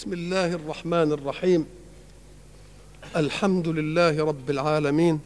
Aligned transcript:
بسم 0.00 0.12
الله 0.12 0.54
الرحمن 0.54 1.12
الرحيم. 1.12 1.66
الحمد 3.16 3.68
لله 3.68 4.24
رب 4.24 4.50
العالمين. 4.50 5.20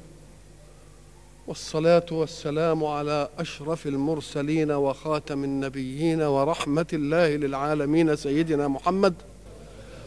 والصلاة 1.46 2.06
والسلام 2.10 2.84
على 2.84 3.28
أشرف 3.38 3.86
المرسلين 3.86 4.70
وخاتم 4.70 5.44
النبيين 5.44 6.22
ورحمة 6.22 6.86
الله 6.92 7.36
للعالمين 7.36 8.16
سيدنا 8.16 8.68
محمد 8.68 9.14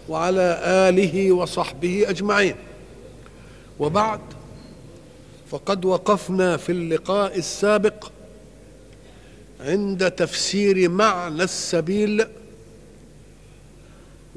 وعلى 0.09 0.59
آله 0.65 1.31
وصحبه 1.31 2.09
أجمعين. 2.09 2.55
وبعد 3.79 4.21
فقد 5.51 5.85
وقفنا 5.85 6.57
في 6.57 6.71
اللقاء 6.71 7.37
السابق 7.37 8.11
عند 9.59 10.11
تفسير 10.11 10.89
معنى 10.89 11.43
السبيل 11.43 12.27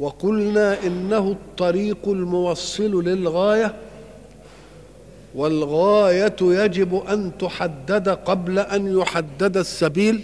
وقلنا 0.01 0.87
إنه 0.87 1.31
الطريق 1.31 1.99
الموصل 2.07 3.05
للغاية 3.05 3.75
والغاية 5.35 6.37
يجب 6.41 7.03
أن 7.09 7.33
تحدد 7.39 8.09
قبل 8.09 8.59
أن 8.59 8.99
يحدد 8.99 9.57
السبيل. 9.57 10.21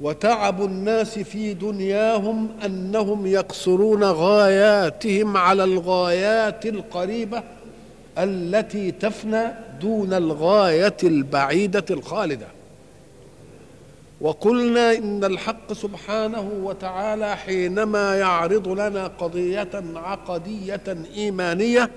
وتعب 0.00 0.64
الناس 0.64 1.18
في 1.18 1.54
دنياهم 1.54 2.48
أنهم 2.64 3.26
يقصرون 3.26 4.04
غاياتهم 4.04 5.36
على 5.36 5.64
الغايات 5.64 6.66
القريبة 6.66 7.42
التي 8.18 8.90
تفنى 8.90 9.42
دون 9.80 10.12
الغاية 10.12 10.96
البعيدة 11.04 11.84
الخالدة. 11.90 12.46
وقلنا 14.20 14.92
إن 14.92 15.24
الحق 15.24 15.72
سبحانه 15.72 16.50
وتعالى 16.62 17.36
حينما 17.36 18.18
يعرض 18.18 18.68
لنا 18.68 19.06
قضية 19.06 19.70
عقدية 19.94 20.96
إيمانية 21.16 21.90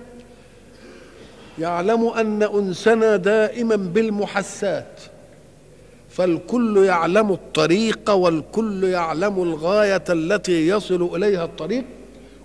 يعلم 1.60 2.08
أن 2.08 2.44
أنسنا 2.44 3.16
دائما 3.16 3.76
بالمحسات 3.76 5.02
فالكل 6.10 6.84
يعلم 6.86 7.32
الطريق 7.32 8.10
والكل 8.10 8.84
يعلم 8.84 9.44
الغاية 9.44 10.04
التي 10.10 10.68
يصل 10.68 11.16
إليها 11.16 11.46
الطريق. 11.46 11.84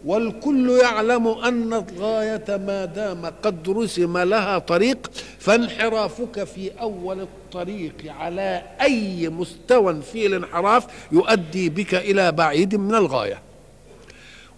والكل 0.04 0.70
يعلم 0.70 1.28
أن 1.28 1.72
الغاية 1.74 2.56
ما 2.56 2.84
دام 2.84 3.26
قد 3.42 3.68
رسم 3.68 4.18
لها 4.18 4.58
طريق 4.58 5.10
فانحرافك 5.38 6.44
في 6.44 6.70
أول 6.80 7.20
الطريق 7.20 7.94
على 8.06 8.62
أي 8.80 9.28
مستوى 9.28 10.02
في 10.02 10.26
الانحراف 10.26 10.86
يؤدي 11.12 11.68
بك 11.68 11.94
إلى 11.94 12.32
بعيد 12.32 12.74
من 12.74 12.94
الغاية. 12.94 13.42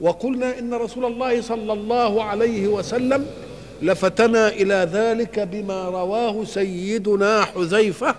وقلنا 0.00 0.58
إن 0.58 0.74
رسول 0.74 1.05
الله 1.05 1.41
صلى 1.41 1.72
الله 1.72 2.25
عليه 2.25 2.69
وسلم 2.69 3.27
لفتنا 3.82 4.48
إلى 4.48 4.88
ذلك 4.92 5.41
بما 5.41 5.84
رواه 5.88 6.44
سيدنا 6.44 7.44
حذيفة 7.44 8.14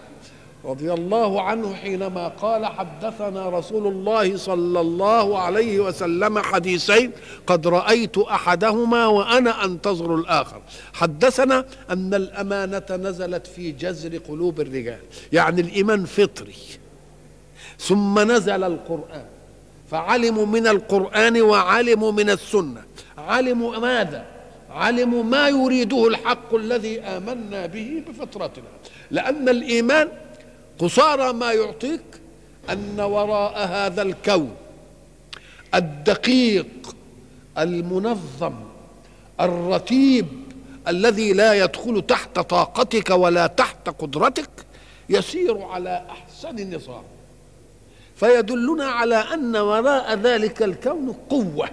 رضي 0.65 0.93
الله 0.93 1.41
عنه 1.41 1.73
حينما 1.73 2.27
قال 2.27 2.65
حدثنا 2.65 3.49
رسول 3.49 3.87
الله 3.87 4.37
صلى 4.37 4.81
الله 4.81 5.39
عليه 5.39 5.79
وسلم 5.79 6.39
حديثين 6.39 7.11
قد 7.47 7.67
رأيت 7.67 8.17
أحدهما 8.17 9.05
وأنا 9.05 9.65
أنتظر 9.65 10.15
الآخر. 10.15 10.61
حدثنا 10.93 11.65
أن 11.89 12.13
الأمانة 12.13 12.85
نزلت 12.89 13.47
في 13.47 13.71
جزر 13.71 14.17
قلوب 14.17 14.61
الرجال 14.61 14.99
يعني 15.33 15.61
الإيمان 15.61 16.05
فطري. 16.05 16.55
ثم 17.79 18.31
نزل 18.31 18.63
القرآن 18.63 19.25
فعلموا 19.91 20.45
من 20.45 20.67
القرآن 20.67 21.41
وعلموا 21.41 22.11
من 22.11 22.29
السنة. 22.29 22.83
علموا 23.17 23.77
ماذا؟ 23.77 24.25
علموا 24.69 25.23
ما 25.23 25.49
يريده 25.49 26.07
الحق 26.07 26.55
الذي 26.55 27.01
آمنا 27.01 27.65
به 27.65 28.03
بفطرتنا. 28.07 28.71
لأن 29.11 29.49
الإيمان 29.49 30.07
قصارى 30.79 31.33
ما 31.33 31.51
يعطيك 31.53 32.01
أن 32.69 32.99
وراء 32.99 33.67
هذا 33.67 34.01
الكون 34.01 34.55
الدقيق 35.75 36.95
المنظم 37.57 38.53
الرتيب 39.39 40.27
الذي 40.87 41.33
لا 41.33 41.53
يدخل 41.53 42.01
تحت 42.01 42.39
طاقتك 42.39 43.09
ولا 43.09 43.47
تحت 43.47 43.89
قدرتك 43.89 44.49
يسير 45.09 45.61
على 45.61 46.05
أحسن 46.09 46.75
نظام. 46.75 47.03
فيدلنا 48.15 48.85
على 48.85 49.15
أن 49.15 49.55
وراء 49.55 50.13
ذلك 50.13 50.63
الكون 50.63 51.15
قوة. 51.29 51.69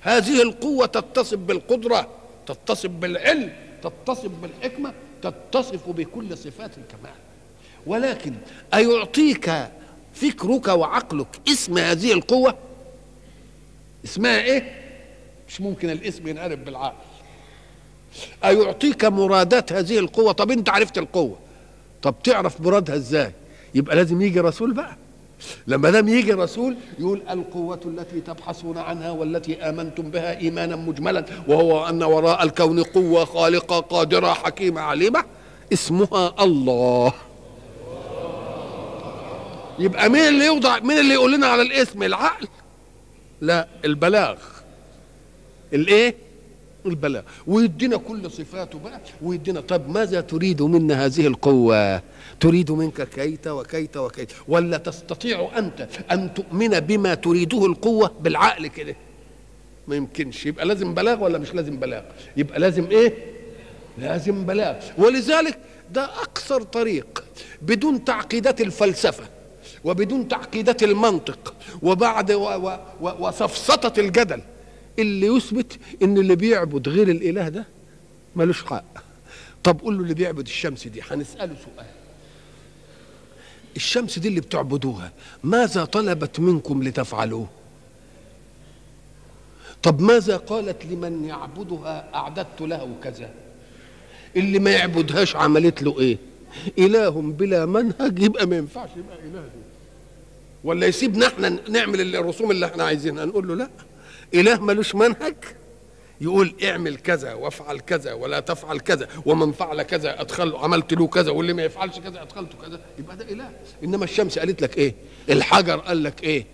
هذه 0.00 0.42
القوة 0.42 0.86
تتصف 0.86 1.38
بالقدرة 1.38 2.08
تتصف 2.46 2.90
بالعلم 2.90 3.52
تتصف 3.82 4.30
بالحكمة 4.42 4.92
تتصف 5.22 5.88
بكل 5.88 6.38
صفات 6.38 6.70
الكمال. 6.78 7.25
ولكن 7.86 8.32
أيعطيك 8.74 9.52
فكرك 10.14 10.68
وعقلك 10.68 11.26
اسم 11.48 11.78
هذه 11.78 12.12
القوة؟ 12.12 12.54
اسمها 14.04 14.40
إيه؟ 14.42 14.80
مش 15.48 15.60
ممكن 15.60 15.90
الاسم 15.90 16.28
ينعرف 16.28 16.58
بالعقل. 16.58 16.96
أيعطيك 18.44 19.04
مرادات 19.04 19.72
هذه 19.72 19.98
القوة؟ 19.98 20.32
طب 20.32 20.50
أنت 20.50 20.68
عرفت 20.68 20.98
القوة. 20.98 21.36
طب 22.02 22.14
تعرف 22.24 22.60
مرادها 22.60 22.96
إزاي؟ 22.96 23.32
يبقى 23.74 23.96
لازم 23.96 24.22
يجي 24.22 24.40
رسول 24.40 24.72
بقى. 24.72 24.96
لما 25.66 25.90
دام 25.90 26.08
يجي 26.08 26.32
رسول 26.32 26.76
يقول 26.98 27.22
القوة 27.30 27.80
التي 27.86 28.20
تبحثون 28.20 28.78
عنها 28.78 29.10
والتي 29.10 29.62
آمنتم 29.68 30.10
بها 30.10 30.38
إيمانا 30.38 30.76
مجملا 30.76 31.24
وهو 31.48 31.88
أن 31.88 32.02
وراء 32.02 32.42
الكون 32.42 32.82
قوة 32.82 33.24
خالقة 33.24 33.80
قادرة 33.80 34.32
حكيمة 34.32 34.80
عليمة 34.80 35.24
اسمها 35.72 36.34
الله. 36.44 37.12
يبقى 39.78 40.08
مين 40.10 40.28
اللي 40.28 40.46
يوضع 40.46 40.78
مين 40.78 40.98
اللي 40.98 41.14
يقول 41.14 41.32
لنا 41.32 41.46
على 41.46 41.62
الاسم؟ 41.62 42.02
العقل. 42.02 42.48
لا 43.40 43.68
البلاغ. 43.84 44.36
الايه؟ 45.72 46.14
البلاغ. 46.86 47.22
ويدينا 47.46 47.96
كل 47.96 48.30
صفاته 48.30 48.78
بقى 48.78 49.00
ويدينا 49.22 49.60
طب 49.60 49.88
ماذا 49.90 50.20
تريد 50.20 50.62
منا 50.62 51.04
هذه 51.04 51.26
القوة؟ 51.26 52.02
تريد 52.40 52.70
منك 52.70 53.08
كيت 53.08 53.46
وكيت 53.48 53.96
وكيت. 53.96 54.32
ولا 54.48 54.76
تستطيع 54.76 55.50
أنت 55.58 55.88
أن 56.12 56.34
تؤمن 56.34 56.80
بما 56.80 57.14
تريده 57.14 57.66
القوة؟ 57.66 58.10
بالعقل 58.20 58.66
كده. 58.66 58.96
ما 59.88 59.96
يمكنش. 59.96 60.46
يبقى 60.46 60.66
لازم 60.66 60.94
بلاغ 60.94 61.24
ولا 61.24 61.38
مش 61.38 61.54
لازم 61.54 61.76
بلاغ؟ 61.76 62.02
يبقى 62.36 62.58
لازم 62.60 62.90
إيه؟ 62.90 63.14
لازم 63.98 64.46
بلاغ. 64.46 64.74
ولذلك 64.98 65.58
ده 65.92 66.04
أقصر 66.04 66.62
طريق 66.62 67.24
بدون 67.62 68.04
تعقيدات 68.04 68.60
الفلسفة. 68.60 69.24
وبدون 69.86 70.28
تعقيدات 70.28 70.82
المنطق 70.82 71.54
وبعد 71.82 72.32
وسفسطة 73.00 74.00
الجدل 74.00 74.42
اللي 74.98 75.26
يثبت 75.26 75.78
إن 76.02 76.18
اللي 76.18 76.36
بيعبد 76.36 76.88
غير 76.88 77.08
الإله 77.10 77.48
ده 77.48 77.66
ملوش 78.36 78.64
حق. 78.64 78.84
طب 79.64 79.80
قول 79.80 79.96
له 79.96 80.02
اللي 80.02 80.14
بيعبد 80.14 80.46
الشمس 80.46 80.86
دي 80.86 81.00
هنسأله 81.10 81.54
سؤال. 81.64 81.86
الشمس 83.76 84.18
دي 84.18 84.28
اللي 84.28 84.40
بتعبدوها 84.40 85.12
ماذا 85.44 85.84
طلبت 85.84 86.40
منكم 86.40 86.82
لتفعلوه؟ 86.82 87.46
طب 89.82 90.00
ماذا 90.00 90.36
قالت 90.36 90.86
لمن 90.86 91.24
يعبدها 91.24 92.14
أعددت 92.14 92.60
له 92.60 92.94
كذا؟ 93.02 93.30
اللي 94.36 94.58
ما 94.58 94.70
يعبدهاش 94.70 95.36
عملت 95.36 95.82
له 95.82 96.00
إيه؟ 96.00 96.18
إله 96.78 97.10
بلا 97.10 97.66
منهج 97.66 98.18
يبقى 98.22 98.46
ما 98.46 98.56
ينفعش 98.56 98.88
يبقى 98.96 99.18
إله. 99.18 99.40
دي 99.40 99.65
ولا 100.64 100.86
يسيبنا 100.86 101.26
إحنا 101.26 101.48
نعمل 101.68 102.16
الرسوم 102.16 102.50
اللي 102.50 102.66
إحنا 102.66 102.84
عايزينها. 102.84 103.24
نقول 103.24 103.48
له 103.48 103.54
لا. 103.54 103.70
إله 104.34 104.60
ملوش 104.60 104.94
منهج. 104.94 105.36
يقول 106.20 106.54
اعمل 106.64 106.96
كذا 106.96 107.34
وافعل 107.34 107.80
كذا 107.80 108.12
ولا 108.12 108.40
تفعل 108.40 108.80
كذا 108.80 109.08
ومن 109.26 109.52
فعل 109.52 109.82
كذا 109.82 110.20
ادخل 110.20 110.56
عملت 110.56 110.92
له 110.92 111.06
كذا 111.06 111.30
واللي 111.30 111.52
ما 111.52 111.64
يفعلش 111.64 111.98
كذا 111.98 112.22
ادخلته 112.22 112.58
كذا. 112.66 112.80
يبقى 112.98 113.16
ده 113.16 113.24
إله. 113.24 113.50
إنما 113.84 114.04
الشمس 114.04 114.38
قالت 114.38 114.62
لك 114.62 114.78
إيه؟ 114.78 114.94
الحجر 115.30 115.76
قال 115.76 116.02
لك 116.02 116.22
إيه؟ 116.22 116.46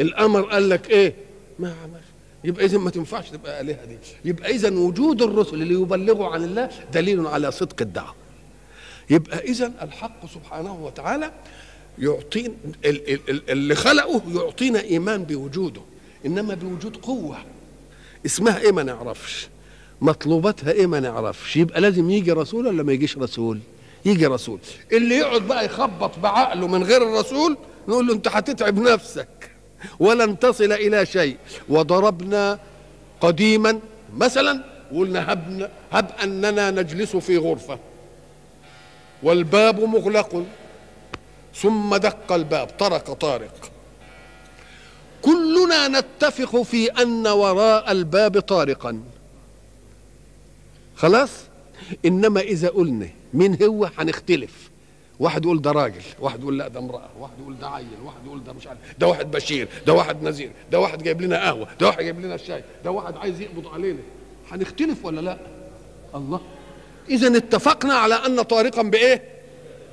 القمر 0.00 0.42
قال 0.42 0.68
لك 0.68 0.90
إيه؟ 0.90 1.14
ما 1.58 1.74
عملش. 1.82 2.04
يبقى 2.44 2.64
اذا 2.64 2.78
ما 2.78 2.90
تنفعش 2.90 3.30
تبقى 3.30 3.60
آلهة 3.60 3.84
دي. 3.84 3.98
يبقى 4.24 4.50
اذا 4.50 4.70
وجود 4.70 5.22
الرسل 5.22 5.62
اللي 5.62 5.74
يبلغوا 5.74 6.28
عن 6.28 6.44
الله 6.44 6.70
دليل 6.92 7.26
على 7.26 7.50
صدق 7.50 7.76
الدعوة. 7.80 8.14
يبقى 9.10 9.38
اذا 9.38 9.72
الحق 9.82 10.26
سبحانه 10.34 10.84
وتعالى 10.84 11.32
يعطينا 12.00 12.54
اللي 13.48 13.74
خلقه 13.74 14.22
يعطينا 14.34 14.80
إيمان 14.80 15.22
بوجوده 15.24 15.80
إنما 16.26 16.54
بوجود 16.54 16.96
قوة. 16.96 17.36
اسمها 18.26 18.58
إيه 18.60 18.72
ما 18.72 18.82
نعرفش؟ 18.82 19.48
مطلوباتها 20.00 20.72
إيه 20.72 20.86
ما 20.86 21.00
نعرفش؟ 21.00 21.56
يبقى 21.56 21.80
لازم 21.80 22.10
يجي 22.10 22.32
رسول 22.32 22.66
ولا 22.66 22.82
ما 22.82 22.92
يجيش 22.92 23.18
رسول؟ 23.18 23.58
يجي 24.04 24.26
رسول. 24.26 24.58
اللي 24.92 25.14
يقعد 25.14 25.42
بقى 25.42 25.64
يخبط 25.64 26.18
بعقله 26.18 26.66
من 26.66 26.82
غير 26.82 27.02
الرسول 27.02 27.56
نقول 27.88 28.06
له 28.06 28.14
أنت 28.14 28.28
هتتعب 28.28 28.78
نفسك. 28.78 29.50
ولن 29.98 30.38
تصل 30.38 30.72
إلى 30.72 31.06
شيء. 31.06 31.36
وضربنا 31.68 32.58
قديما 33.20 33.80
مثلا 34.16 34.64
قلنا 34.94 35.32
هب, 35.32 35.70
هب 35.92 36.10
أننا 36.22 36.70
نجلس 36.70 37.16
في 37.16 37.36
غرفة. 37.36 37.78
والباب 39.22 39.80
مغلق. 39.80 40.44
ثم 41.54 41.96
دق 41.96 42.32
الباب 42.32 42.66
طرق 42.66 43.12
طارق. 43.12 43.70
كلنا 45.22 45.88
نتفق 45.88 46.62
في 46.62 46.86
أن 46.86 47.26
وراء 47.26 47.92
الباب 47.92 48.40
طارقا. 48.40 49.02
خلاص؟ 50.96 51.30
إنما 52.04 52.40
إذا 52.40 52.68
قلنا 52.68 53.08
مين 53.34 53.62
هو 53.62 53.90
هنختلف. 53.98 54.70
واحد 55.20 55.44
يقول 55.44 55.62
ده 55.62 55.72
راجل 55.72 56.02
واحد 56.20 56.40
يقول 56.40 56.58
لا 56.58 56.68
ده 56.68 56.80
امرأة 56.80 57.08
واحد 57.18 57.32
يقول 57.40 57.58
ده 57.58 57.68
عيل 57.68 57.86
واحد 58.04 58.26
يقول 58.26 58.44
ده 58.44 58.52
مش 58.52 58.66
عارف 58.66 58.78
ده 58.98 59.06
واحد 59.06 59.30
بشير 59.30 59.68
ده 59.86 59.92
واحد 59.92 60.22
نذير 60.22 60.52
ده 60.72 60.80
واحد 60.80 61.02
جايب 61.02 61.20
لنا 61.22 61.44
قهوة 61.44 61.68
ده 61.80 61.86
واحد 61.86 61.98
جايب 61.98 62.20
لنا 62.20 62.34
الشاي 62.34 62.64
ده 62.84 62.90
واحد 62.90 63.16
عايز 63.16 63.40
يقبض 63.40 63.66
علينا. 63.68 63.98
هنختلف 64.50 65.04
ولا 65.04 65.20
لا؟ 65.20 65.38
الله. 66.14 66.40
إذا 67.08 67.36
اتفقنا 67.36 67.94
على 67.94 68.14
أن 68.14 68.42
طارقا 68.42 68.82
بإيه؟ 68.82 69.39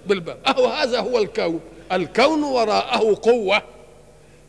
بالباب 0.07 0.37
أهو 0.47 0.65
هذا 0.65 0.99
هو 0.99 1.17
الكون. 1.17 1.59
الكون 1.91 2.43
وراءه 2.43 3.15
قوة. 3.21 3.61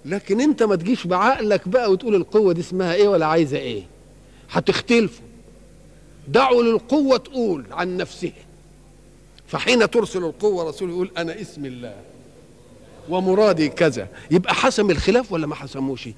لكن 0.05 0.41
أنت 0.41 0.63
ما 0.63 0.77
تجيش 0.77 1.07
بعقلك 1.07 1.69
بقى 1.69 1.91
وتقول 1.93 2.15
القوة 2.15 2.53
دي 2.53 2.61
اسمها 2.61 2.95
إيه 2.95 3.09
ولا 3.09 3.27
عايزة 3.27 3.59
إيه. 3.59 3.83
هتختلفوا. 4.51 5.25
دعوا 6.29 6.63
للقوة 6.63 7.17
تقول 7.17 7.65
عن 7.71 7.97
نفسها. 7.97 8.33
فحين 9.47 9.91
ترسل 9.91 10.25
القوة 10.25 10.69
رسول 10.69 10.91
يقول 10.91 11.11
أنا 11.17 11.41
اسم 11.41 11.65
الله 11.65 11.95
ومرادي 13.09 13.69
كذا. 13.69 14.09
يبقى 14.31 14.55
حسم 14.55 14.91
الخلاف 14.91 15.33
ولا 15.33 15.47
ما 15.47 15.55
حسموش؟ 15.55 16.09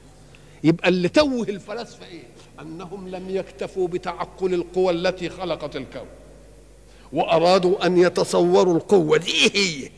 يبقى 0.64 0.88
اللي 0.88 1.08
توه 1.08 1.42
الفلاسفة 1.48 2.06
إيه؟ 2.06 2.22
أنهم 2.60 3.08
لم 3.08 3.30
يكتفوا 3.30 3.88
بتعقل 3.88 4.54
القوى 4.54 4.92
التي 4.92 5.28
خلقت 5.28 5.76
الكون. 5.76 6.06
وأرادوا 7.12 7.86
أن 7.86 7.98
يتصوروا 7.98 8.76
القوة 8.76 9.18
دي. 9.18 9.32
إيه 9.32 9.50
هي 9.54 9.90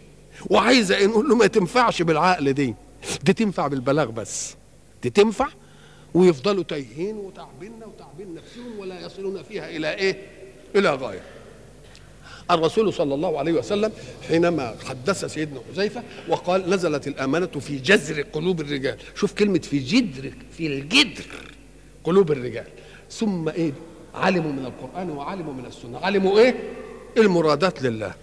وعايزه؟ 0.50 1.06
نقول 1.06 1.29
له 1.29 1.37
ما 1.37 1.47
تنفعش 1.47 2.03
بالعقل 2.03 2.53
دي. 2.53 2.75
دي 3.23 3.32
تنفع 3.32 3.67
بالبلاغ 3.67 4.11
بس. 4.11 4.56
دي 5.03 5.11
تنفع؟ 5.11 5.49
ويفضلوا 6.14 6.62
تايهين 6.62 7.17
وتعبين 7.17 7.73
وتعبين 7.73 8.35
نفسهم 8.35 8.79
ولا 8.79 9.06
يصلون 9.06 9.43
فيها 9.43 9.70
إلى 9.70 9.94
إيه؟ 9.94 10.17
إلى 10.76 10.94
غاية. 10.94 11.23
الرسول 12.50 12.93
صلى 12.93 13.14
الله 13.14 13.38
عليه 13.38 13.53
وسلم 13.53 13.93
حينما 14.29 14.75
حدث 14.88 15.25
سيدنا 15.25 15.61
حذيفة 15.73 16.03
وقال 16.29 16.70
نزلت 16.70 17.09
الأمانة 17.09 17.47
في 17.47 17.79
جذر 17.79 18.23
قلوب 18.23 18.61
الرجال. 18.61 18.99
شوف 19.14 19.32
كلمة 19.32 19.59
في 19.59 19.79
جذر 19.79 20.32
في 20.56 20.67
الجذر 20.67 21.25
قلوب 22.05 22.32
الرجال. 22.32 22.67
ثم 23.11 23.49
إيه؟ 23.49 23.73
علموا 24.14 24.53
من 24.53 24.67
القرآن 24.67 25.11
وعلموا 25.11 25.53
من 25.53 25.67
السنة. 25.67 25.99
علموا 25.99 26.38
إيه؟ 26.38 26.55
المرادات 27.17 27.82
لله. 27.82 28.14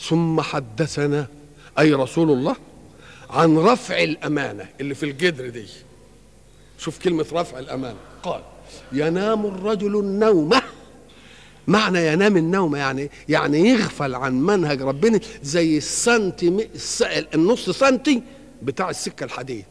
ثم 0.00 0.40
حدثنا 0.40 1.26
أي 1.78 1.94
رسول 1.94 2.30
الله 2.30 2.56
عن 3.30 3.58
رفع 3.58 4.02
الأمانة 4.02 4.68
اللي 4.80 4.94
في 4.94 5.02
الجدر 5.02 5.48
دي. 5.48 5.66
شوف 6.78 6.98
كلمة 6.98 7.26
رفع 7.32 7.58
الأمانة. 7.58 7.98
قال 8.22 8.42
ينام 8.92 9.46
الرجل 9.46 9.98
النومه 9.98 10.62
معنى 11.66 12.06
ينام 12.06 12.36
النوم 12.36 12.76
يعني 12.76 13.10
يعني 13.28 13.68
يغفل 13.68 14.14
عن 14.14 14.40
منهج 14.40 14.82
ربنا 14.82 15.20
زي 15.42 15.76
السنتي 15.76 16.68
النص 17.34 17.70
سنتي 17.70 18.22
بتاع 18.62 18.90
السكة 18.90 19.24
الحديد. 19.24 19.64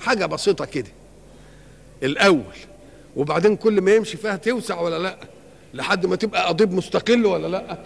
حاجة 0.00 0.26
بسيطة 0.26 0.64
كده. 0.64 0.90
الأول 2.02 2.56
وبعدين 3.16 3.56
كل 3.56 3.80
ما 3.80 3.94
يمشي 3.94 4.16
فيها 4.16 4.36
توسع 4.36 4.80
ولا 4.80 4.98
لأ؟ 4.98 5.18
لحد 5.74 6.06
ما 6.06 6.16
تبقى 6.16 6.48
قضيب 6.48 6.72
مستقل 6.72 7.26
ولا 7.26 7.48
لأ؟ 7.48 7.78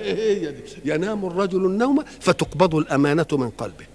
هي 0.00 0.52
دي. 0.52 0.62
ينام 0.84 1.26
الرجل 1.26 1.66
النوم 1.66 2.04
فتقبض 2.20 2.74
الأمانة 2.74 3.26
من 3.32 3.50
قلبه. 3.50 3.86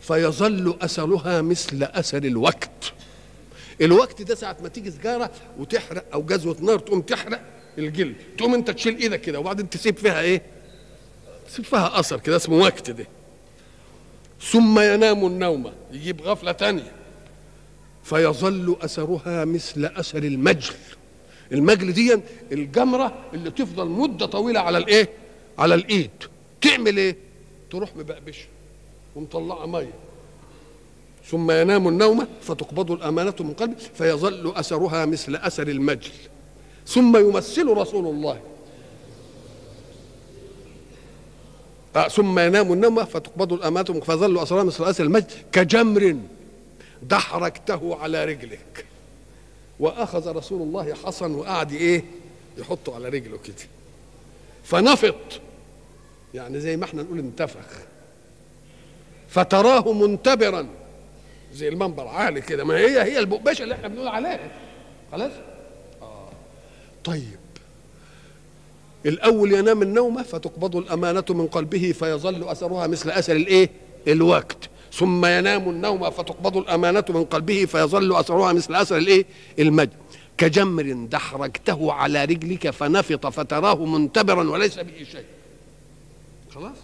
فيظل 0.00 0.76
أثرها 0.80 1.42
مثل 1.42 1.82
أثر 1.82 2.24
الوقت. 2.24 2.92
الوقت 3.80 4.22
ده 4.22 4.34
ساعة 4.34 4.56
ما 4.62 4.68
تيجي 4.68 4.90
سجارة 4.90 5.30
وتحرق 5.58 6.04
أو 6.12 6.22
جزوة 6.22 6.56
نار 6.60 6.78
تقوم 6.78 7.00
تحرق 7.00 7.40
الجلد. 7.78 8.16
تقوم 8.38 8.54
أنت 8.54 8.70
تشيل 8.70 8.96
إيدك 8.96 9.20
كده 9.20 9.40
وبعدين 9.40 9.70
تسيب 9.70 9.96
فيها 9.96 10.20
إيه؟ 10.20 10.42
تسيب 11.48 11.64
فيها 11.64 12.00
أثر 12.00 12.18
كده 12.18 12.36
اسمه 12.36 12.56
وقت 12.56 12.90
ده. 12.90 13.06
ثم 14.40 14.80
ينام 14.80 15.26
النوم. 15.26 15.72
يجيب 15.92 16.22
غفلة 16.22 16.52
تانية. 16.52 16.92
فيظل 18.04 18.76
أثرها 18.82 19.44
مثل 19.44 19.84
أثر 19.84 20.18
المجل. 20.18 20.74
المجل 21.52 21.92
دي 21.92 22.20
الجمرة 22.52 23.14
اللي 23.34 23.50
تفضل 23.50 23.88
مدة 23.88 24.26
طويلة 24.26 24.60
على 24.60 24.78
الإيه؟ 24.78 25.08
على 25.58 25.74
الإيد. 25.74 26.10
تعمل 26.60 26.96
إيه؟ 26.96 27.16
تروح 27.70 27.96
مبقبشة 27.96 28.46
ومطلعة 29.16 29.66
مية. 29.66 29.92
ثم 31.26 31.50
ينام 31.50 31.88
النوم 31.88 32.26
فتقبض 32.40 32.90
الأمانة 32.90 33.34
من 33.40 33.52
قلبه 33.52 33.76
فيظل 33.94 34.52
أثرها 34.56 35.06
مثل 35.06 35.36
أثر 35.36 35.68
المجل. 35.68 36.10
ثم 36.86 37.16
يمثل 37.16 37.66
رسول 37.66 38.06
الله. 38.06 38.40
آه 41.96 42.08
ثم 42.08 42.38
ينام 42.38 42.72
النوم 42.72 43.04
فتقبض 43.04 43.52
الأمانة 43.52 44.00
فيظل 44.00 44.38
أثرها 44.38 44.62
مثل 44.62 44.84
أثر 44.84 45.04
المجل. 45.04 45.26
كجمر 45.52 46.16
دحرجته 47.02 47.96
على 47.96 48.24
رجلك. 48.24 48.86
وأخذ 49.82 50.36
رسول 50.36 50.62
الله 50.62 50.94
حصن 50.94 51.34
وقعد 51.34 51.72
إيه؟ 51.72 52.04
يحطه 52.58 52.94
على 52.94 53.08
رجله 53.08 53.38
كده. 53.44 53.54
فنفط 54.64 55.40
يعني 56.34 56.60
زي 56.60 56.76
ما 56.76 56.84
إحنا 56.84 57.02
نقول 57.02 57.18
انتفخ. 57.18 57.66
فتراه 59.28 59.92
منتبرا. 59.92 60.66
زي 61.54 61.68
المنبر 61.68 62.06
عالي 62.06 62.40
كده. 62.40 62.64
ما 62.64 62.74
هي 62.76 63.02
هي 63.02 63.18
البقبشة 63.18 63.62
اللي 63.62 63.74
إحنا 63.74 63.88
بنقول 63.88 64.08
عليها. 64.08 64.50
خلاص؟ 65.12 65.32
آه. 66.02 66.28
طيب. 67.04 67.40
الأول 69.06 69.52
ينام 69.52 69.82
النوم 69.82 70.22
فتقبض 70.22 70.76
الأمانة 70.76 71.24
من 71.30 71.46
قلبه 71.46 71.92
فيظل 71.92 72.48
أثرها 72.48 72.86
مثل 72.86 73.10
أثر 73.10 73.36
الإيه؟ 73.36 73.70
الوقت. 74.08 74.70
ثم 74.92 75.26
ينام 75.26 75.68
النوم 75.70 76.10
فتقبض 76.10 76.56
الأمانة 76.56 77.04
من 77.08 77.24
قلبه 77.24 77.64
فيظل 77.64 78.16
أثرها 78.16 78.52
مثل 78.52 78.74
أثر 78.74 78.96
الإيه؟ 78.96 79.24
المجد. 79.58 79.90
كجمر 80.38 81.06
دحرجته 81.10 81.92
على 81.92 82.24
رجلك 82.24 82.70
فنفط 82.70 83.26
فتراه 83.26 83.84
منتبرا 83.84 84.50
وليس 84.50 84.78
به 84.78 85.06
شيء. 85.12 85.24
خلاص؟ 86.54 86.76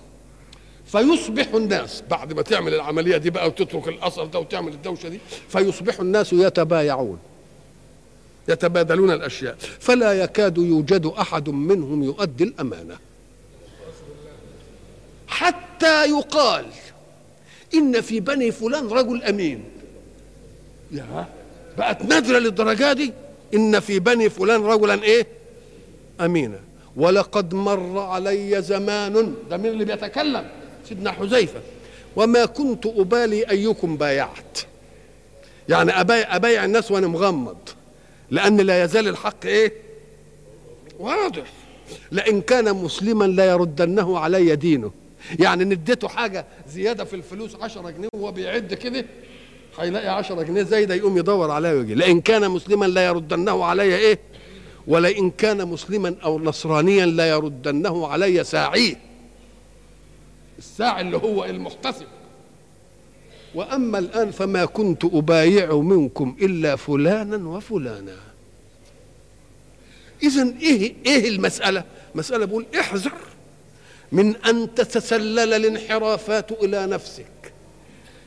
فيصبح 0.86 1.54
الناس 1.54 2.02
بعد 2.10 2.32
ما 2.32 2.42
تعمل 2.42 2.74
العملية 2.74 3.16
دي 3.16 3.30
بقى 3.30 3.46
وتترك 3.46 3.88
الأثر 3.88 4.24
ده 4.26 4.38
وتعمل 4.38 4.72
الدوشة 4.72 5.08
دي 5.08 5.20
فيصبح 5.48 6.00
الناس 6.00 6.32
يتبايعون. 6.32 7.18
يتبادلون 8.48 9.10
الأشياء. 9.10 9.56
فلا 9.80 10.12
يكاد 10.12 10.58
يوجد 10.58 11.06
أحد 11.06 11.48
منهم 11.48 12.02
يؤدي 12.02 12.44
الأمانة. 12.44 12.96
حتى 15.28 16.04
يقال 16.10 16.66
إن 17.74 18.00
في 18.00 18.20
بني 18.20 18.52
فلان 18.52 18.88
رجل 18.88 19.22
أمين. 19.22 19.64
يا 20.92 21.26
بقت 21.78 22.02
نادرة 22.02 22.38
للدرجة 22.38 22.92
دي. 22.92 23.12
إن 23.54 23.80
في 23.80 23.98
بني 23.98 24.30
فلان 24.30 24.62
رجلا 24.62 25.02
إيه؟ 25.02 25.26
أمينا 26.20 26.60
ولقد 26.96 27.54
مر 27.54 27.98
علي 27.98 28.62
زمان. 28.62 29.34
ده 29.50 29.56
مين 29.56 29.72
اللي 29.72 29.84
بيتكلم؟ 29.84 30.48
سيدنا 30.88 31.12
حذيفة. 31.12 31.60
وما 32.16 32.44
كنت 32.44 32.86
أبالي 32.86 33.50
أيكم 33.50 33.96
بايعت. 33.96 34.58
يعني 35.68 36.00
أبايع, 36.00 36.36
أبايع 36.36 36.64
الناس 36.64 36.90
وأنا 36.90 37.06
مغمض. 37.06 37.56
لأن 38.30 38.56
لا 38.56 38.84
يزال 38.84 39.08
الحق 39.08 39.46
إيه؟ 39.46 39.72
واضح. 40.98 41.52
لئن 42.12 42.40
كان 42.40 42.74
مسلما 42.74 43.24
لا 43.24 43.44
يردنه 43.44 44.18
علي 44.18 44.56
دينه. 44.56 44.90
يعني 45.40 45.64
نديته 45.64 46.08
حاجة 46.08 46.46
زيادة 46.68 47.04
في 47.04 47.16
الفلوس 47.16 47.56
عشرة 47.56 47.90
جنيه 47.90 48.08
وهو 48.12 48.32
بيعد 48.32 48.74
كده 48.74 49.04
هيلاقي 49.78 50.08
عشرة 50.08 50.42
جنيه 50.42 50.62
زايدة 50.62 50.94
يقوم 50.94 51.18
يدور 51.18 51.50
عليها 51.50 51.72
ويجي. 51.72 51.94
لئن 51.94 52.20
كان 52.20 52.50
مسلما 52.50 52.86
لا 52.86 53.06
يردنه 53.06 53.64
علي 53.64 53.96
إيه؟ 53.96 54.18
ولئن 54.86 55.30
كان 55.30 55.68
مسلما 55.68 56.14
أو 56.24 56.38
نصرانيا 56.38 57.06
لا 57.06 57.28
يردنه 57.30 58.06
علي 58.06 58.44
ساعيه 58.44 59.00
الساعي 60.58 61.00
اللي 61.00 61.16
هو 61.16 61.44
المحتسب. 61.44 62.06
وأما 63.54 63.98
الآن 63.98 64.30
فما 64.30 64.64
كنت 64.64 65.04
أبايع 65.04 65.74
منكم 65.74 66.36
إلا 66.42 66.76
فلانا 66.76 67.48
وفلانا. 67.48 68.16
اذا 70.22 70.54
إيه 70.60 70.94
إيه 71.06 71.28
المسألة؟ 71.28 71.84
مسألة 72.14 72.44
بقول 72.46 72.66
احذر 72.80 73.12
من 74.12 74.36
أن 74.36 74.74
تتسلل 74.74 75.54
الانحرافات 75.54 76.52
إلى 76.52 76.86
نفسك 76.86 77.26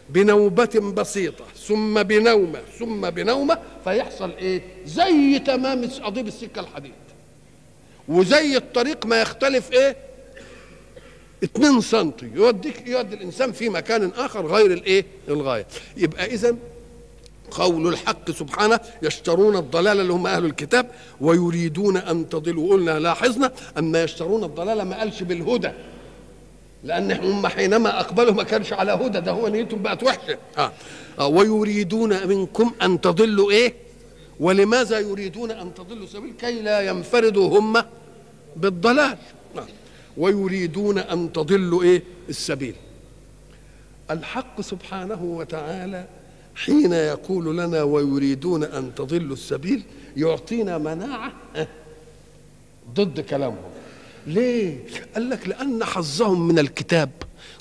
بنوبة 0.09 0.93
بسيطة 0.95 1.45
ثم 1.67 2.03
بنومة 2.03 2.59
ثم 2.79 3.09
بنومة 3.09 3.57
فيحصل 3.83 4.31
إيه؟ 4.31 4.61
زي 4.85 5.39
تمام 5.39 5.85
قضيب 5.89 6.27
السكة 6.27 6.59
الحديد. 6.59 6.91
وزي 8.07 8.57
الطريق 8.57 9.05
ما 9.05 9.21
يختلف 9.21 9.71
إيه؟ 9.71 9.95
2 11.43 11.81
سم 11.81 12.11
يوديك 12.21 12.87
يودي 12.87 13.15
الإنسان 13.15 13.51
في 13.51 13.69
مكان 13.69 14.11
آخر 14.17 14.45
غير 14.47 14.73
الإيه؟ 14.73 15.05
الغاية. 15.27 15.67
يبقى 15.97 16.25
اذا 16.25 16.55
قول 17.51 17.87
الحق 17.87 18.31
سبحانه 18.31 18.79
يشترون 19.03 19.55
الضلال 19.57 19.99
اللي 19.99 20.13
هم 20.13 20.27
أهل 20.27 20.45
الكتاب 20.45 20.87
ويريدون 21.21 21.97
أن 21.97 22.29
تضلوا 22.29 22.69
قلنا 22.73 22.99
لاحظنا 22.99 23.51
أما 23.77 24.03
يشترون 24.03 24.43
الضلال 24.43 24.81
ما 24.81 24.99
قالش 24.99 25.23
بالهدى 25.23 25.71
لأن 26.83 27.11
هم 27.11 27.47
حينما 27.47 27.99
أقبلوا 27.99 28.33
ما 28.33 28.43
كانش 28.43 28.73
على 28.73 28.91
هدى 28.91 29.19
ده 29.19 29.31
هو 29.31 29.47
نيتهم 29.47 29.81
بقت 29.81 30.03
وحشة 30.03 30.37
آه. 30.57 30.71
آه. 31.19 31.27
ويريدون 31.27 32.27
منكم 32.27 32.71
أن 32.81 33.01
تضلوا 33.01 33.51
إيه 33.51 33.73
ولماذا 34.39 34.99
يريدون 34.99 35.51
أن 35.51 35.73
تضلوا 35.73 36.07
سبيل 36.07 36.33
كي 36.33 36.61
لا 36.61 36.81
ينفردوا 36.81 37.59
هم 37.59 37.83
بالضلال 38.55 39.17
آه. 39.57 39.65
ويريدون 40.17 40.97
أن 40.97 41.33
تضلوا 41.33 41.83
إيه 41.83 42.03
السبيل 42.29 42.75
الحق 44.11 44.61
سبحانه 44.61 45.23
وتعالى 45.23 46.05
حين 46.55 46.93
يقول 46.93 47.57
لنا 47.57 47.83
ويريدون 47.83 48.63
أن 48.63 48.95
تضلوا 48.95 49.33
السبيل 49.33 49.83
يعطينا 50.17 50.77
مناعة 50.77 51.33
ضد 52.95 53.19
كلامهم. 53.19 53.71
ليه؟ 54.27 54.77
قال 55.15 55.29
لك 55.29 55.47
لأن 55.47 55.83
حظهم 55.83 56.47
من 56.47 56.59
الكتاب. 56.59 57.09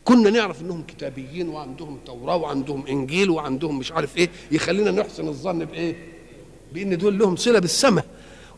كنا 0.04 0.30
نعرف 0.30 0.62
إنهم 0.62 0.82
كتابيين 0.82 1.48
وعندهم 1.48 1.98
توراة 2.06 2.36
وعندهم 2.36 2.86
إنجيل 2.86 3.30
وعندهم 3.30 3.78
مش 3.78 3.92
عارف 3.92 4.16
إيه 4.16 4.28
يخلينا 4.52 4.90
نحسن 4.90 5.28
الظن 5.28 5.64
بإيه؟ 5.64 5.96
بإن 6.72 6.98
دول 6.98 7.18
لهم 7.18 7.36
صلة 7.36 7.58
بالسماء. 7.58 8.06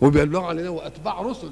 وبيبلغوا 0.01 0.47
علينا 0.47 0.69
وأتباع 0.69 1.21
رسل. 1.21 1.51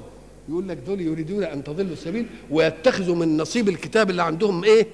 يقول 0.49 0.67
لك 0.67 0.77
دول 0.77 1.01
يريدون 1.01 1.43
أن 1.43 1.63
تضلوا 1.63 1.93
السبيل 1.93 2.25
ويتخذوا 2.49 3.15
من 3.15 3.37
نصيب 3.37 3.69
الكتاب 3.69 4.09
اللي 4.09 4.23
عندهم 4.23 4.63
إيه؟ 4.63 4.87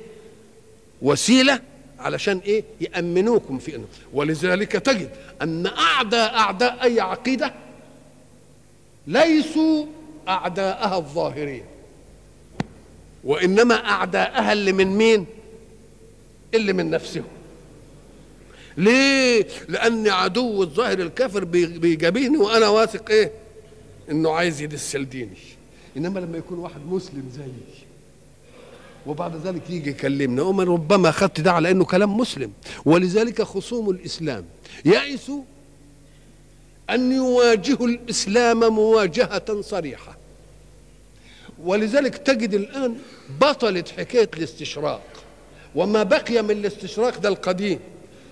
وسيلة 1.02 1.62
علشان 2.00 2.38
إيه؟ 2.46 2.64
يأمنوكم 2.82 3.60
في 3.60 3.76
إنه. 3.76 3.86
ولذلك 4.14 4.72
تجد 4.72 5.10
أن 5.42 5.68
أعداء 5.68 6.36
أعداء 6.36 6.84
أي 6.84 7.00
عقيدة 7.00 7.54
ليسوا 9.08 9.86
أعداءها 10.28 10.98
الظاهرين. 10.98 11.64
وإنما 13.24 13.76
أعداءها 13.76 14.54
اللي 14.54 14.74
من 14.74 14.88
مين؟ 14.88 15.26
اللي 16.54 16.74
من 16.74 16.90
نفسهم. 16.90 17.28
ليه؟ 18.78 19.48
لأن 19.70 20.08
عدو 20.08 20.64
الظاهر 20.64 21.00
الكافر 21.00 21.44
بيجابهني 21.44 22.38
وأنا 22.38 22.68
واثق 22.68 23.10
إيه؟ 23.10 23.32
إنه 24.12 24.32
عايز 24.32 24.62
يدسل 24.62 25.10
ديني 25.10 25.38
إنما 25.98 26.20
لما 26.20 26.38
يكون 26.38 26.60
واحد 26.60 26.82
مسلم 26.86 27.30
زيي 27.36 27.86
وبعد 29.08 29.36
ذلك 29.48 29.70
يجي 29.70 29.90
يكلمنا. 29.90 30.64
ربما 30.64 31.10
أخذت 31.10 31.42
ده 31.42 31.52
على 31.52 31.72
انه 31.72 31.86
كلام 31.86 32.18
مسلم. 32.18 32.52
ولذلك 32.86 33.42
خصوم 33.42 33.90
الإسلام. 33.90 34.46
يئسوا 34.86 35.42
أن 36.90 37.12
يواجهوا 37.12 37.88
الإسلام 37.88 38.60
مواجهة 38.60 39.62
صريحة. 39.62 40.18
ولذلك 41.64 42.18
تجد 42.18 42.54
الآن 42.54 42.96
بطلت 43.42 43.90
حكاية 43.90 44.30
الاستشراق. 44.38 45.02
وما 45.76 46.04
بقي 46.04 46.42
من 46.42 46.52
الاستشراق 46.52 47.18
ده 47.20 47.30
القديم. 47.30 47.80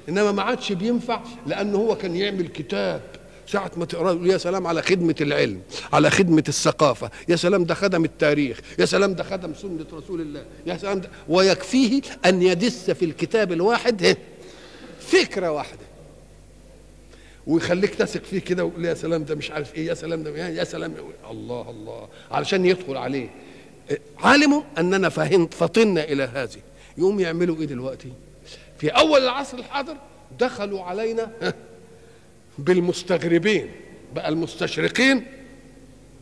إنما 0.09 0.31
ما 0.31 0.41
عادش 0.43 0.71
بينفع 0.71 1.21
لأنه 1.47 1.77
هو 1.77 1.95
كان 1.95 2.15
يعمل 2.15 2.47
كتاب. 2.47 3.01
ساعة 3.47 3.71
ما 3.77 3.85
تقرأ 3.85 4.27
يا 4.27 4.37
سلام 4.37 4.67
على 4.67 4.81
خدمة 4.81 5.15
العلم 5.21 5.61
على 5.93 6.09
خدمة 6.09 6.43
الثقافة. 6.47 7.11
يا 7.29 7.35
سلام 7.35 7.63
ده 7.65 7.73
خدم 7.73 8.05
التاريخ 8.05 8.59
يا 8.79 8.85
سلام 8.85 9.13
ده 9.13 9.23
خدم 9.23 9.53
سنة 9.53 9.85
رسول 9.93 10.21
الله. 10.21 10.45
يا 10.65 10.77
سلام 10.77 11.01
ده 11.01 11.09
ويكفيه 11.29 12.01
أن 12.25 12.41
يدس 12.41 12.91
في 12.91 13.05
الكتاب 13.05 13.51
الواحد 13.51 14.17
فكرة 14.99 15.51
واحدة. 15.51 15.85
ويخليك 17.47 17.95
تثق 17.95 18.23
فيه 18.23 18.39
كده 18.39 18.65
ويقول 18.65 18.85
يا 18.85 18.93
سلام 18.93 19.23
ده 19.23 19.35
مش 19.35 19.51
عارف 19.51 19.75
إيه 19.75 19.87
يا 19.87 19.93
سلام 19.93 20.23
ده 20.23 20.47
يا 20.47 20.63
سلام 20.63 20.93
الله 21.31 21.69
الله. 21.69 22.07
علشان 22.31 22.65
يدخل 22.65 22.97
عليه. 22.97 23.29
علموا 24.19 24.61
اننا 24.77 25.09
فهمت 25.09 25.53
فطنا 25.53 26.03
إلى 26.03 26.23
هذه. 26.23 26.59
يقوم 26.97 27.19
يعملوا 27.19 27.59
إيه 27.59 27.65
دلوقتي؟ 27.65 28.11
في 28.77 28.89
أول 28.89 29.21
العصر 29.23 29.57
الحاضر 29.57 29.97
دخلوا 30.39 30.81
علينا 30.83 31.53
بالمستغربين 32.57 33.71
بقى 34.15 34.29
المستشرقين 34.29 35.25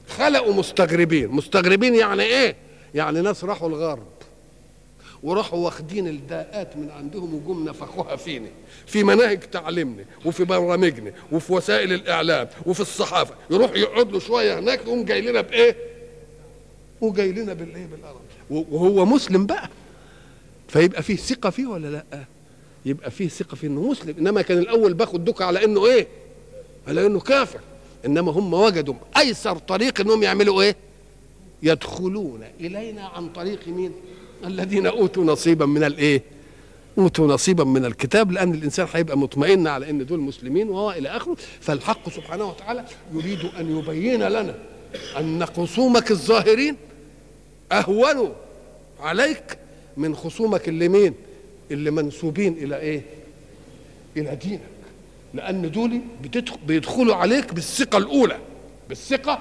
خلقوا 0.08 0.54
مستغربين 0.54 1.28
مستغربين 1.30 1.96
يعني 1.96 2.24
إيه 2.24 2.56
يعني 2.96 3.22
ناس 3.22 3.44
راحوا 3.44 3.70
الغرب 3.70 4.08
وراحوا 5.24 5.60
واخدين 5.60 6.08
الداءات 6.08 6.78
من 6.78 6.90
عندهم 6.92 7.34
وجم 7.36 7.70
نفخوها 7.70 8.16
فينا 8.16 8.48
في 8.88 9.04
مناهج 9.04 9.40
تعليمنا 9.40 10.06
وفي 10.26 10.44
برامجنا 10.44 11.14
وفي 11.32 11.54
وسائل 11.54 11.94
الإعلام 11.94 12.48
وفي 12.66 12.80
الصحافة 12.80 13.36
يروح 13.52 13.72
يقعد 13.76 14.12
له 14.12 14.20
شوية 14.20 14.60
هناك 14.60 14.80
يقوم 14.82 15.06
جاي 15.06 15.22
لنا 15.22 15.42
بإيه؟ 15.42 15.76
وجاي 17.02 17.32
لنا 17.32 17.54
بالإيه؟ 17.54 17.86
بالأرض 17.86 18.20
وهو 18.50 19.06
مسلم 19.06 19.46
بقى 19.46 19.70
فيبقى 20.68 21.04
فيه 21.04 21.16
ثقة 21.16 21.50
فيه 21.50 21.66
ولا 21.68 21.88
لأ؟ 21.88 22.24
يبقى 22.86 23.12
فيه 23.12 23.28
ثقة 23.28 23.56
فيه 23.56 23.68
إنه 23.68 23.82
مسلم 23.92 24.16
إنما 24.18 24.42
كان 24.42 24.58
الأول 24.58 24.94
باخد 24.94 25.26
دوكه 25.26 25.46
على 25.46 25.66
إنه 25.66 25.86
إيه؟ 25.86 26.08
على 26.88 27.06
إنه 27.06 27.20
كافر 27.20 27.60
إنما 28.06 28.32
هم 28.32 28.54
وجدوا 28.54 28.94
أيسر 29.18 29.58
طريق 29.58 30.02
إنهم 30.02 30.24
يعملوا 30.24 30.62
إيه؟ 30.62 30.76
يدخلون 31.64 32.44
إلينا 32.60 33.02
عن 33.06 33.30
طريق 33.30 33.68
مين؟ 33.68 33.92
الذين 34.46 34.88
أوتوا 34.88 35.24
نصيبا 35.24 35.66
من 35.66 35.84
الايه؟ 35.84 36.22
أوتوا 36.98 37.28
نصيبا 37.28 37.64
من 37.64 37.86
الكتاب 37.86 38.32
لأن 38.32 38.54
الإنسان 38.54 38.88
هيبقى 38.94 39.18
مطمئن 39.18 39.68
على 39.68 39.90
إن 39.90 40.06
دول 40.06 40.20
مسلمين 40.20 40.70
وهو 40.70 40.92
إلى 40.92 41.10
آخره 41.10 41.36
فالحق 41.62 42.10
سبحانه 42.10 42.46
وتعالى 42.50 42.86
يريد 43.14 43.40
أن 43.60 43.78
يبين 43.80 44.24
لنا 44.24 44.56
أن 45.20 45.46
خصومك 45.46 46.12
الظاهرين 46.12 46.76
أهون 47.72 48.34
عليك 49.00 49.58
من 49.98 50.16
خصومك 50.16 50.70
اللي 50.70 50.88
مين؟ 50.90 51.14
اللي 51.72 51.92
منسوبين 51.92 52.54
إلى 52.54 52.80
إيه؟ 52.80 53.02
إلى 54.18 54.36
دينك 54.36 54.62
لأن 55.34 55.72
دول 55.72 56.02
بيدخلوا 56.68 57.16
عليك 57.16 57.54
بالثقة 57.54 57.98
الأولى 57.98 58.40
بالثقة 58.90 59.40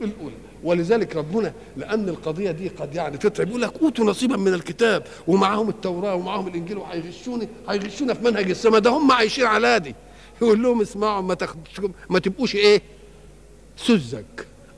الأولى. 0.00 0.34
ولذلك 0.64 1.16
ربنا 1.16 1.52
لأن 1.76 2.08
القضية 2.08 2.50
دي 2.50 2.68
قد 2.68 2.94
يعني 2.94 3.18
تتعب 3.18 3.48
يقول 3.48 3.62
لك 3.62 3.82
أوتوا 3.82 4.04
نصيبا 4.04 4.36
من 4.36 4.54
الكتاب 4.54 5.04
ومعاهم 5.26 5.68
التوراة 5.68 6.14
ومعاهم 6.14 6.48
الإنجيل 6.48 6.78
وهيغشوني 6.78 7.48
هيغشونا 7.68 8.14
في 8.14 8.24
منهج 8.24 8.50
السماء 8.50 8.80
ده 8.80 8.90
هم 8.90 9.12
عايشين 9.12 9.44
على 9.44 9.80
دي. 9.80 9.94
يقول 10.42 10.62
لهم 10.62 10.80
اسمعوا 10.80 11.22
ما 11.22 11.34
تاخدوش 11.34 11.90
ما 12.10 12.18
تبقوش 12.18 12.54
إيه؟ 12.54 12.82
سذج. 13.76 14.24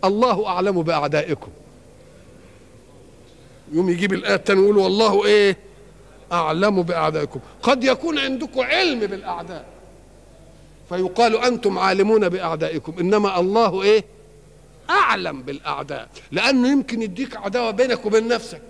الله 0.05 0.47
أعلم 0.47 0.83
بأعدائكم. 0.83 1.51
يوم 3.73 3.91
يجيب 3.91 4.13
الآية 4.13 4.35
الثانية 4.35 4.63
يقول 4.63 4.77
والله 4.77 5.27
إيه؟ 5.27 5.57
أعلم 6.33 6.83
بأعدائكم. 6.83 7.41
قد 7.63 7.85
يكون 7.85 8.19
عندكم 8.19 8.61
علم 8.61 9.01
بالأعداء. 9.01 9.80
فيقال 10.91 11.37
أنتم 11.37 11.79
عالمون 11.79 12.29
بأعدائكم. 12.29 12.95
إنما 13.01 13.41
الله 13.41 13.83
إيه؟ 13.83 14.05
أعلم 14.91 15.43
بالأعداء. 15.43 16.09
لأنه 16.33 16.69
يمكن 16.69 17.03
يديك 17.03 17.37
عداوة 17.37 17.71
بينك 17.71 18.07
وبين 18.07 18.29
نفسك. 18.29 18.63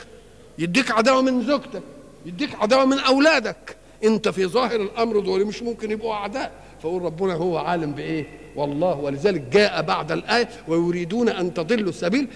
يديك 0.58 0.90
عداوة 0.90 1.22
من 1.22 1.42
زوجتك. 1.46 1.82
يديك 2.26 2.54
عداوة 2.54 2.84
من 2.84 2.98
أولادك. 2.98 3.76
أنت 4.04 4.28
في 4.28 4.46
ظاهر 4.46 4.80
الأمر 4.80 5.20
دول 5.20 5.44
مش 5.44 5.62
ممكن 5.62 5.90
يبقوا 5.90 6.12
أعداء. 6.12 6.52
فقول 6.82 7.02
ربنا 7.02 7.34
هو 7.34 7.58
عالم 7.58 7.92
بإيه؟ 7.92 8.26
والله. 8.56 8.94
ولذلك 8.94 9.40
جاء 9.40 9.82
بعد 9.82 10.12
الآية 10.12 10.48
ويريدون 10.68 11.28
أن 11.28 11.54
تضلوا 11.54 11.88
السبيل. 11.88 12.28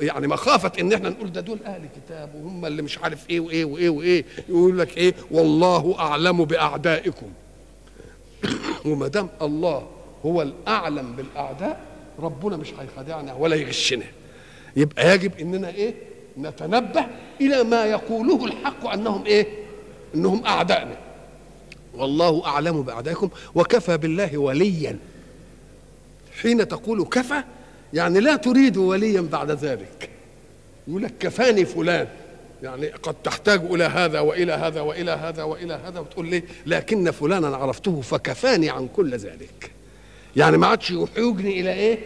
يعني 0.00 0.26
مخافة 0.26 0.72
إن 0.80 0.92
إحنا 0.92 1.08
نقول 1.08 1.32
ده 1.32 1.40
دول 1.40 1.58
أهل 1.66 1.82
كتاب 1.96 2.34
وهم 2.34 2.66
اللي 2.66 2.82
مش 2.82 2.98
عارف 2.98 3.30
إيه 3.30 3.40
وإيه 3.40 3.64
وإيه 3.64 3.88
وإيه. 3.88 4.24
يقول 4.48 4.78
لك 4.78 4.96
إيه؟ 4.98 5.14
والله 5.30 5.94
أعلم 5.98 6.44
بأعدائكم. 6.44 7.26
وما 8.86 9.08
دام 9.08 9.28
الله 9.42 9.88
هو 10.26 10.42
الأعلم 10.42 11.12
بالأعداء 11.12 11.80
ربنا 12.18 12.56
مش 12.56 12.72
هيخدعنا 12.78 13.34
ولا 13.34 13.56
يغشنا. 13.56 14.04
يبقى 14.76 15.14
يجب 15.14 15.32
إننا 15.40 15.68
إيه؟ 15.68 15.94
نتنبه 16.38 17.06
إلى 17.40 17.62
ما 17.64 17.84
يقوله 17.84 18.44
الحق 18.44 18.86
أنهم 18.86 19.26
إيه؟ 19.26 19.46
أنهم 20.14 20.46
أعدائنا. 20.46 20.96
والله 21.94 22.46
أعلم 22.46 22.82
بأعدائكم 22.82 23.28
وكفى 23.54 23.96
بالله 23.96 24.38
وليا. 24.38 24.98
حين 26.42 26.68
تقول 26.68 27.04
كفى 27.04 27.42
يعني 27.94 28.20
لا 28.20 28.36
تريد 28.36 28.76
وليا 28.76 29.20
بعد 29.20 29.50
ذلك. 29.50 30.10
يقول 30.88 31.02
لك 31.02 31.12
كفاني 31.20 31.64
فلان. 31.64 32.08
يعني 32.62 32.86
قد 32.86 33.14
تحتاج 33.24 33.60
إلى 33.60 33.84
هذا 33.84 34.20
وإلى 34.20 34.52
هذا 34.52 34.80
وإلى 34.80 35.10
هذا 35.10 35.42
وإلى 35.42 35.74
هذا 35.74 36.00
وتقول 36.00 36.26
لي 36.26 36.42
لكن 36.66 37.10
فلانا 37.10 37.56
عرفته 37.56 38.00
فكفاني 38.00 38.70
عن 38.70 38.88
كل 38.88 39.16
ذلك. 39.16 39.70
يعني 40.36 40.56
ما 40.56 40.66
عادش 40.66 40.90
يحوجني 40.90 41.60
إلى 41.60 41.72
إيه؟ 41.72 41.98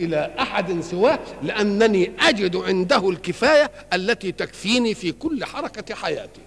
إلى 0.00 0.34
أحد 0.38 0.80
سواه 0.80 1.18
لأنني 1.42 2.12
أجد 2.20 2.56
عنده 2.56 3.10
الكفاية 3.10 3.70
التي 3.92 4.32
تكفيني 4.32 4.94
في 4.94 5.12
كل 5.12 5.44
حركة 5.44 5.94
حياتي. 5.94 6.40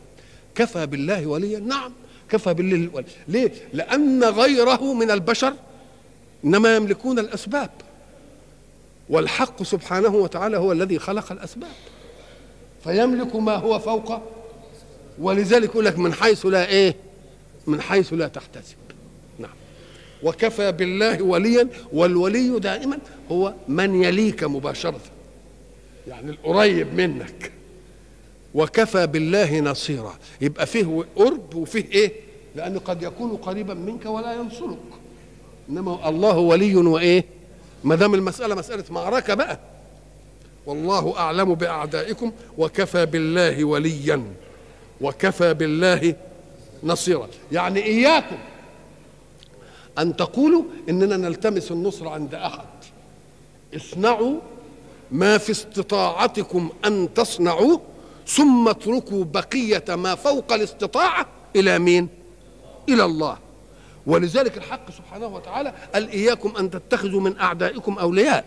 كفى 0.55 0.85
بالله 0.85 1.27
وليا؟ 1.27 1.59
نعم. 1.59 1.93
كفى 2.29 2.53
بالله 2.53 2.89
وليا. 2.93 3.09
ليه؟ 3.27 3.51
لأن 3.73 4.23
غيره 4.23 4.93
من 4.93 5.11
البشر 5.11 5.53
إنما 6.45 6.75
يملكون 6.75 7.19
الأسباب. 7.19 7.69
والحق 9.09 9.63
سبحانه 9.63 10.15
وتعالى 10.15 10.57
هو 10.57 10.71
الذي 10.71 10.99
خلق 10.99 11.31
الأسباب. 11.31 11.69
فيملك 12.83 13.35
ما 13.35 13.55
هو 13.55 13.79
فوق 13.79 14.21
ولذلك 15.19 15.69
يقول 15.69 15.85
لك 15.85 15.99
من 15.99 16.13
حيث 16.13 16.45
لا 16.45 16.67
إيه 16.67 16.95
من 17.67 17.81
حيث 17.81 18.13
لا 18.13 18.27
تحتسب. 18.27 18.75
نعم. 19.39 19.51
وكفى 20.23 20.71
بالله 20.71 21.21
وليا 21.21 21.67
والولي 21.93 22.59
دائما 22.59 22.99
هو 23.31 23.53
من 23.67 24.03
يليك 24.03 24.43
مباشرة. 24.43 25.01
يعني 26.07 26.31
القريب 26.31 26.93
منك. 26.93 27.51
وكفى 28.53 29.07
بالله 29.07 29.59
نصيرا. 29.59 30.13
يبقى 30.41 30.65
فيه 30.65 31.05
قرب 31.15 31.55
وفيه 31.55 31.85
إيه؟ 31.91 32.11
لأنه 32.55 32.79
قد 32.79 33.03
يكون 33.03 33.37
قريبا 33.37 33.73
منك 33.73 34.05
ولا 34.05 34.33
ينصرك. 34.33 34.77
إنما 35.69 36.09
الله 36.09 36.37
ولي 36.37 36.75
وإيه؟ 36.75 37.25
ما 37.83 37.95
دام 37.95 38.13
المسألة 38.13 38.55
مسألة 38.55 38.83
معركة 38.89 39.33
بقى. 39.33 39.59
والله 40.69 41.17
أعلم 41.17 41.53
بأعدائكم 41.55 42.31
وكفى 42.57 43.05
بالله 43.05 43.65
وليا 43.65 44.23
وكفى 45.01 45.53
بالله 45.53 46.15
نصيرا. 46.83 47.27
يعني 47.51 47.83
إياكم 47.83 48.37
أن 49.99 50.15
تقولوا 50.15 50.63
إننا 50.89 51.17
نلتمس 51.17 51.71
النصر 51.71 52.07
عند 52.07 52.35
أحد. 52.35 52.67
اصنعوا 53.75 54.39
ما 55.11 55.37
في 55.37 55.51
استطاعتكم 55.51 56.69
أن 56.85 57.13
تصنعوه 57.13 57.81
ثم 58.27 58.67
اتركوا 58.67 59.23
بقية 59.23 59.85
ما 59.89 60.15
فوق 60.15 60.53
الاستطاعة 60.53 61.25
إلى 61.55 61.79
مين؟ 61.79 62.07
إلى 62.89 63.05
الله. 63.05 63.37
ولذلك 64.07 64.57
الحق 64.57 64.91
سبحانه 64.91 65.27
وتعالى 65.27 65.73
قال 65.93 66.09
إياكم 66.09 66.53
أن 66.59 66.69
تتخذوا 66.69 67.21
من 67.21 67.37
أعدائكم 67.39 67.97
أولياء. 67.99 68.45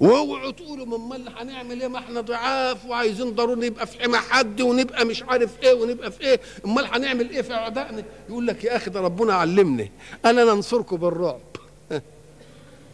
واوعوا 0.00 0.50
تقولوا 0.50 0.86
من 0.86 1.16
اللي 1.16 1.30
هنعمل 1.36 1.80
إيه؟ 1.80 1.88
ما 1.88 1.98
إحنا 1.98 2.20
ضعاف 2.20 2.86
وعايزين 2.86 3.34
ضروري 3.34 3.66
نبقى 3.68 3.86
في 3.86 4.02
حمى 4.02 4.18
حد 4.18 4.60
ونبقى 4.60 5.04
مش 5.04 5.22
عارف 5.22 5.50
إيه 5.62 5.74
ونبقى 5.74 6.10
في 6.12 6.20
إيه. 6.20 6.40
أمال 6.64 6.84
هنعمل 6.86 7.30
إيه 7.30 7.42
في 7.42 7.52
أعدائنا؟ 7.54 8.02
يقول 8.28 8.46
لك 8.46 8.64
يا 8.64 8.76
أخي 8.76 8.90
ده 8.90 9.00
ربنا 9.00 9.34
علمني. 9.34 9.92
أنا 10.24 10.44
ننصركم 10.44 10.96
بالرعب. 10.96 11.40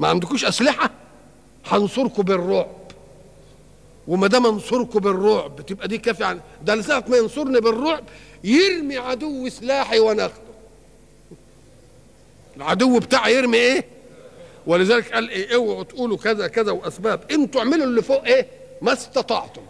ما 0.00 0.09
عندكوش 0.09 0.45
أسلحة؟ 0.45 0.90
هنصركم 1.66 2.23
بالرعب. 2.23 2.71
وما 4.09 4.26
دام 4.26 4.47
انصركم 4.47 4.99
بالرعب 5.00 5.66
تبقى 5.66 5.88
دي 5.88 5.99
كافية 5.99 6.25
عن 6.25 6.40
ده 6.62 6.75
لساعة 6.75 7.04
ما 7.09 7.16
ينصرني 7.16 7.61
بالرعب 7.61 8.04
يرمي 8.45 8.97
عدو 8.97 9.49
سلاحي 9.49 9.99
وناخده 9.99 10.40
العدو 12.57 12.99
بتاعي 12.99 13.35
يرمي 13.35 13.57
إيه؟ 13.59 13.85
ولذلك 14.66 15.12
قال 15.12 15.30
إيه 15.30 15.54
اوعوا 15.54 15.82
تقولوا 15.82 16.16
كذا 16.16 16.46
كذا 16.46 16.72
وأسباب. 16.72 17.20
أنتوا 17.30 17.60
اعملوا 17.60 17.84
اللي 17.84 18.02
فوق 18.02 18.24
إيه؟ 18.24 18.46
ما 18.82 18.92
استطعتم. 18.92 19.62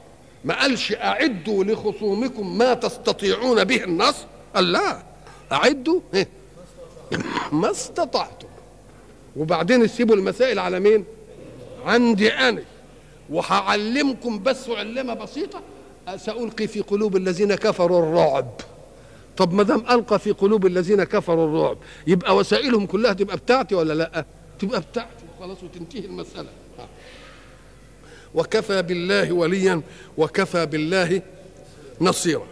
ما 0.45 0.61
قالش 0.61 0.93
أعدوا 0.93 1.65
لخصومكم 1.65 2.59
ما 2.59 2.75
تستطيعون 2.75 3.65
به 3.65 3.85
النصر 3.85 4.25
قال 4.55 4.73
لا 4.73 5.03
أعدوا 5.53 6.01
إيه؟ 6.15 6.29
ما 7.53 7.71
استطعتم. 7.71 8.49
وبعدين 9.37 9.87
تسيبوا 9.87 10.17
المسائل 10.17 10.59
على 10.59 10.81
مين؟ 10.81 11.05
عندي 11.87 12.33
أنا. 12.33 12.63
وهعلمكم 13.31 14.43
بس 14.43 14.69
علمة 14.69 15.15
بسيطة. 15.15 15.61
سألقي 16.17 16.67
في 16.67 16.81
قلوب 16.81 17.17
الذين 17.17 17.55
كفروا 17.55 17.99
الرعب. 18.03 18.51
طب 19.37 19.53
ما 19.53 19.63
دام 19.63 19.85
ألقى 19.91 20.19
في 20.19 20.33
قلوب 20.33 20.67
الذين 20.67 21.05
كفروا 21.05 21.47
الرعب 21.47 21.79
يبقى 22.07 22.37
وسائلهم 22.37 22.87
كلها 22.87 23.13
تبقى 23.13 23.37
بتاعتي 23.37 23.75
ولا 23.75 23.93
لأ؟ 23.93 24.25
تبقى 24.61 24.81
بتاعتي 24.81 25.25
خلاص 25.41 25.63
وتنتهي 25.63 26.05
المسألة. 26.05 26.49
وكفى 28.35 28.83
بالله 28.83 29.33
وليا 29.33 29.83
وكفى 30.19 30.67
بالله 30.67 31.23
نصيرا. 32.01 32.47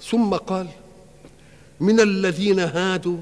ثم 0.00 0.34
قال 0.34 0.68
من 1.80 2.00
الذين 2.00 2.60
هادوا 2.60 3.18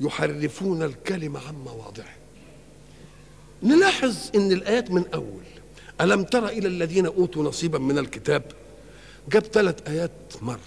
يحرفون 0.00 0.82
الكلم 0.82 1.36
عن 1.36 1.54
مواضعه. 1.54 2.14
نلاحظ 3.62 4.16
إن 4.34 4.52
الآيات 4.52 4.90
من 4.90 5.04
أول 5.14 5.44
ألم 6.00 6.24
تر 6.24 6.48
إلى 6.48 6.68
الذين 6.68 7.06
أوتوا 7.06 7.44
نصيبا 7.44 7.78
من 7.78 7.98
الكتاب؟ 7.98 8.42
جاب 9.28 9.42
ثلاث 9.42 9.88
آيات 9.88 10.10
مرة 10.42 10.60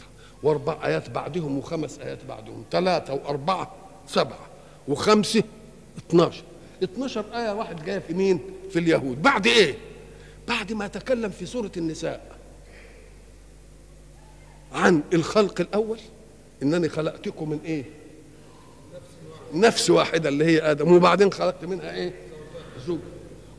وأربع 0.44 0.86
آيات 0.86 1.10
بعدهم 1.10 1.58
وخمس 1.58 2.00
آيات 2.00 2.26
بعدهم 2.26 2.64
ثلاثة 2.72 3.14
وأربعة 3.14 3.76
سبعة. 4.08 4.55
وخمسة 4.88 5.44
12 6.10 6.44
12 6.84 7.26
آية 7.34 7.52
واحد 7.54 7.86
جاية 7.86 8.00
في 8.00 8.14
مين؟ 8.14 8.40
في 8.72 8.80
اليهود. 8.80 9.22
بعد 9.22 9.48
إيه؟ 9.48 9.76
بعد 10.48 10.74
ما 10.74 10.88
تكلم 10.88 11.30
في 11.30 11.46
سورة 11.46 11.72
النساء 11.78 12.36
عن 14.74 15.04
الخلق 15.14 15.62
الأول 15.62 16.00
إنني 16.64 16.90
خلقتكم 16.90 17.50
من 17.50 17.60
إيه؟ 17.66 17.84
نفس 19.54 19.90
واحدة 19.90 20.30
اللي 20.30 20.46
هي 20.46 20.72
آدم. 20.72 20.92
وبعدين 20.92 21.32
خلقت 21.32 21.66
منها 21.66 21.92
إيه؟ 21.96 22.14
زوج. 22.88 23.00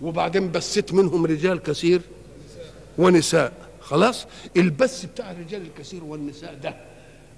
وبعدين 0.03 0.51
بثت 0.53 0.93
منهم 0.93 1.27
رجال 1.27 1.63
كثير 1.63 2.01
ونساء. 2.99 3.53
خلاص؟ 3.81 4.27
البث 4.57 5.05
بتاع 5.07 5.31
الرجال 5.31 5.63
الكثير 5.63 6.05
والنساء 6.05 6.55
ده. 6.55 6.77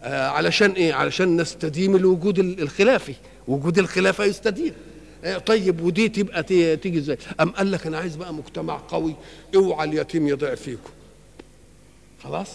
علشان 0.03 0.71
إيه؟ 0.71 0.95
علشان 0.95 1.41
نستديم 1.41 1.97
الوجود 1.97 2.39
الخلافي. 2.39 3.15
وجود 3.49 3.79
الخلافة 3.79 4.25
يستديم. 4.25 4.73
آه 5.25 5.39
طيب 5.39 5.81
ودي 5.81 6.09
تبقى 6.09 6.43
تيجي 6.77 6.99
إزاي؟ 6.99 7.19
أم 7.41 7.51
قال 7.51 7.71
لك 7.73 7.87
أنا 7.87 7.99
عايز 7.99 8.17
بقى 8.17 8.35
مجتمع 8.35 8.81
قوي 8.89 9.15
اوعى 9.57 9.89
اليتيم 9.89 10.29
يضيع 10.29 10.55
فيكم. 10.55 10.91
خلاص؟ 12.25 12.49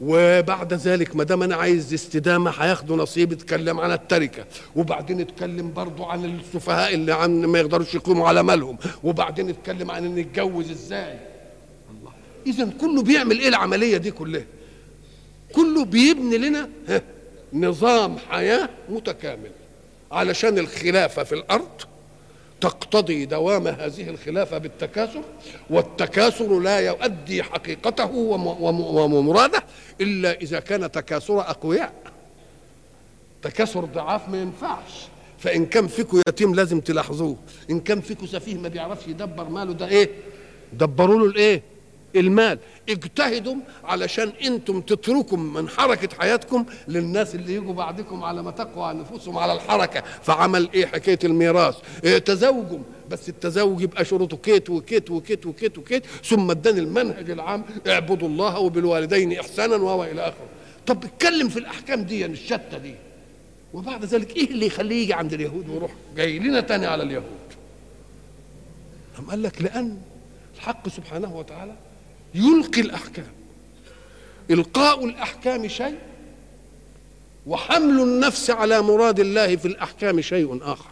وبعد 0.00 0.74
ذلك 0.74 1.16
ما 1.16 1.24
دام 1.24 1.42
أنا 1.42 1.56
عايز 1.56 1.94
استدامة 1.94 2.50
هياخدوا 2.50 2.96
نصيب 2.96 3.32
يتكلم 3.32 3.80
عن 3.80 3.92
التركة. 3.92 4.44
وبعدين 4.76 5.20
يتكلم 5.20 5.72
برضو 5.72 6.04
عن 6.04 6.24
السفهاء 6.24 6.94
اللي 6.94 7.12
عن 7.12 7.44
ما 7.44 7.58
يقدروش 7.58 7.94
يقوموا 7.94 8.28
على 8.28 8.42
مالهم. 8.42 8.78
وبعدين 9.04 9.48
يتكلم 9.50 9.90
عن 9.90 10.04
إن 10.04 10.14
نتجوز 10.14 10.70
إزاي؟ 10.70 11.18
الله. 11.90 12.12
اذا 12.46 12.70
كله 12.80 13.02
بيعمل 13.02 13.38
إيه 13.38 13.48
العملية 13.48 13.96
دي 13.96 14.10
كلها؟ 14.10 14.44
كله 15.54 15.84
بيبني 15.84 16.38
لنا 16.38 16.68
نظام 17.52 18.18
حياة 18.18 18.68
متكامل. 18.88 19.50
علشان 20.12 20.58
الخلافة 20.58 21.22
في 21.24 21.34
الأرض 21.34 21.68
تقتضي 22.60 23.24
دوام 23.24 23.68
هذه 23.68 24.08
الخلافة 24.10 24.58
بالتكاثر 24.58 25.22
والتكاثر 25.70 26.60
لا 26.60 26.78
يؤدي 26.78 27.42
حقيقته 27.42 28.10
ومراده 28.14 29.62
إلا 30.00 30.32
إذا 30.40 30.60
كان 30.60 30.90
تكاثر 30.90 31.40
أقوياء. 31.40 31.92
تكاثر 33.42 33.84
ضعاف 33.84 34.28
ما 34.28 34.40
ينفعش. 34.42 35.06
فإن 35.38 35.66
كان 35.66 35.86
فيكم 35.86 36.22
يتيم 36.28 36.54
لازم 36.54 36.80
تلاحظوه. 36.80 37.36
إن 37.70 37.80
كان 37.80 38.00
فيكم 38.00 38.26
سفيه 38.26 38.54
ما 38.54 38.68
بيعرفش 38.68 39.06
يدبر 39.08 39.44
ماله 39.48 39.72
ده 39.72 39.88
إيه؟ 39.88 40.10
دبروا 40.72 41.18
له 41.18 41.24
الإيه؟ 41.26 41.62
المال. 42.16 42.58
اجتهدوا 42.88 43.54
علشان 43.84 44.32
أنتم 44.44 44.80
تتركوا 44.80 45.38
من 45.38 45.68
حركة 45.68 46.16
حياتكم 46.18 46.64
للناس 46.88 47.34
اللي 47.34 47.54
يجوا 47.54 47.74
بعدكم 47.74 48.22
على 48.24 48.42
ما 48.42 48.50
تقوى 48.50 48.94
نفوسهم 48.94 49.38
على 49.38 49.52
الحركة. 49.52 50.00
فعمل 50.22 50.68
إيه 50.74 50.86
حكاية 50.86 51.18
الميراث؟ 51.24 51.76
إيه 52.04 52.18
تزوجوا. 52.18 52.78
بس 53.10 53.28
التزوج 53.28 53.80
يبقى 53.80 54.04
شروطه 54.04 54.36
كيت 54.36 54.70
وكيت 54.70 55.10
وكيت 55.10 55.46
وكيت 55.46 55.78
وكيت 55.78 56.06
ثم 56.24 56.50
اداني 56.50 56.80
المنهج 56.80 57.30
العام 57.30 57.64
اعبدوا 57.88 58.28
الله 58.28 58.58
وبالوالدين 58.58 59.32
إحسانا 59.32 59.76
وهو 59.76 60.04
إلى 60.04 60.20
آخره. 60.20 60.46
طب 60.86 61.04
اتكلم 61.04 61.48
في 61.48 61.58
الأحكام 61.58 62.02
دي 62.02 62.26
الشتى 62.26 62.78
دي. 62.82 62.94
وبعد 63.74 64.04
ذلك 64.04 64.36
إيه 64.36 64.50
اللي 64.50 64.66
يخليه 64.66 65.02
يجي 65.02 65.12
عند 65.12 65.32
اليهود 65.32 65.68
ويروح 65.68 65.90
جاي 66.16 66.38
لنا 66.38 66.60
تاني 66.60 66.86
على 66.86 67.02
اليهود؟ 67.02 67.24
أم 69.18 69.30
قال 69.30 69.42
لك 69.42 69.62
لأن 69.62 69.98
الحق 70.56 70.88
سبحانه 70.88 71.36
وتعالى 71.36 71.72
يلقي 72.34 72.80
الأحكام. 72.80 73.32
إلقاء 74.50 75.04
الأحكام 75.04 75.68
شيء 75.68 75.98
وحمل 77.46 78.00
النفس 78.00 78.50
على 78.50 78.82
مراد 78.82 79.20
الله 79.20 79.56
في 79.56 79.68
الأحكام 79.68 80.20
شيء 80.20 80.58
آخر. 80.62 80.90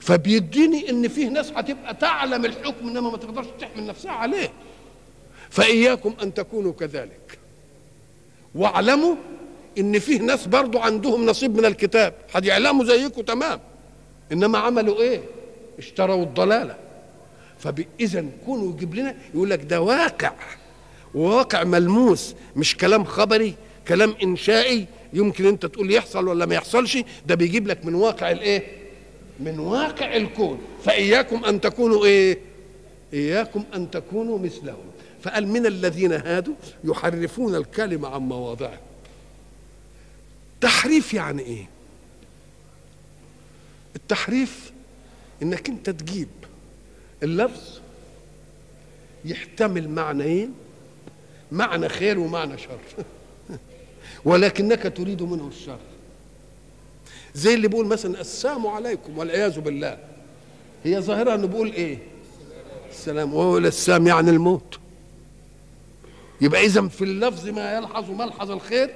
فبيديني 0.00 0.90
إن 0.90 1.08
فيه 1.08 1.28
ناس 1.28 1.50
هتبقى 1.50 1.94
تعلم 1.94 2.44
الحكم 2.44 2.88
إنما 2.88 3.10
ما 3.10 3.16
تقدرش 3.16 3.46
تحمل 3.60 3.86
نفسها 3.86 4.12
عليه. 4.12 4.52
فإياكم 5.50 6.14
أن 6.22 6.34
تكونوا 6.34 6.72
كذلك. 6.72 7.38
واعلموا 8.54 9.14
إن 9.78 9.98
فيه 9.98 10.18
ناس 10.20 10.46
برضو 10.46 10.78
عندهم 10.78 11.26
نصيب 11.26 11.56
من 11.56 11.64
الكتاب. 11.64 12.14
قد 12.34 12.44
يعلموا 12.44 12.84
زيكم 12.84 13.22
تمام. 13.22 13.60
إنما 14.32 14.58
عملوا 14.58 15.00
إيه؟ 15.00 15.20
اشتروا 15.78 16.22
الضلالة. 16.22 16.76
فإذا 17.60 18.24
كونوا 18.46 18.72
يجيب 18.72 18.94
لنا 18.94 19.14
يقول 19.34 19.50
لك 19.50 19.62
ده 19.62 19.80
واقع 19.80 20.32
وواقع 21.14 21.64
ملموس 21.64 22.34
مش 22.56 22.76
كلام 22.76 23.04
خبري 23.04 23.54
كلام 23.88 24.14
إنشائي 24.22 24.86
يمكن 25.12 25.46
أنت 25.46 25.66
تقول 25.66 25.92
يحصل 25.92 26.28
ولا 26.28 26.46
ما 26.46 26.54
يحصلش 26.54 26.98
ده 27.26 27.34
بيجيب 27.34 27.66
لك 27.66 27.84
من 27.86 27.94
واقع 27.94 28.30
الإيه؟ 28.30 28.66
من 29.40 29.58
واقع 29.58 30.16
الكون. 30.16 30.58
فإياكم 30.84 31.44
أن 31.44 31.60
تكونوا 31.60 32.04
إيه؟ 32.04 32.38
إياكم 33.12 33.64
أن 33.74 33.90
تكونوا 33.90 34.38
مثلهم. 34.38 34.84
فقال 35.22 35.48
من 35.48 35.66
الذين 35.66 36.12
هادوا 36.12 36.54
يحرفون 36.84 37.54
الكلمة 37.54 38.08
عن 38.08 38.20
مواضعه. 38.20 38.78
تحريف 40.60 41.14
يعني 41.14 41.42
إيه؟ 41.42 41.68
التحريف 43.96 44.72
إنك 45.42 45.68
أنت 45.68 45.90
تجيب 45.90 46.28
اللفظ 47.22 47.80
يحتمل 49.24 49.88
معنيين 49.88 50.54
معنى 51.52 51.88
خير 51.88 52.18
ومعنى 52.18 52.58
شر. 52.58 52.78
ولكنك 54.24 54.92
تريد 54.96 55.22
منه 55.22 55.48
الشر. 55.48 55.78
زي 57.34 57.54
اللي 57.54 57.68
بيقول 57.68 57.86
مثلا 57.86 58.20
السلام 58.20 58.66
عليكم 58.66 59.18
والعياذ 59.18 59.60
بالله. 59.60 59.98
هي 60.84 61.00
ظاهرة 61.00 61.34
إنه 61.34 61.46
بيقول 61.46 61.72
إيه؟ 61.72 61.98
السلام. 62.90 63.34
وهو 63.34 63.58
السام 63.58 64.06
يعني 64.06 64.30
الموت. 64.30 64.78
يبقى 66.40 66.64
اذا 66.64 66.88
في 66.88 67.04
اللفظ 67.04 67.48
ما 67.48 67.76
يلحظ 67.76 68.10
ملحظ 68.10 68.50
الخير؟ 68.50 68.90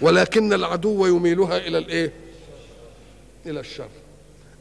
ولكن 0.00 0.52
العدو 0.52 1.06
يميلها 1.06 1.56
إلى 1.56 1.78
الإيه؟ 1.78 2.12
إلى 3.46 3.60
الشر. 3.60 3.88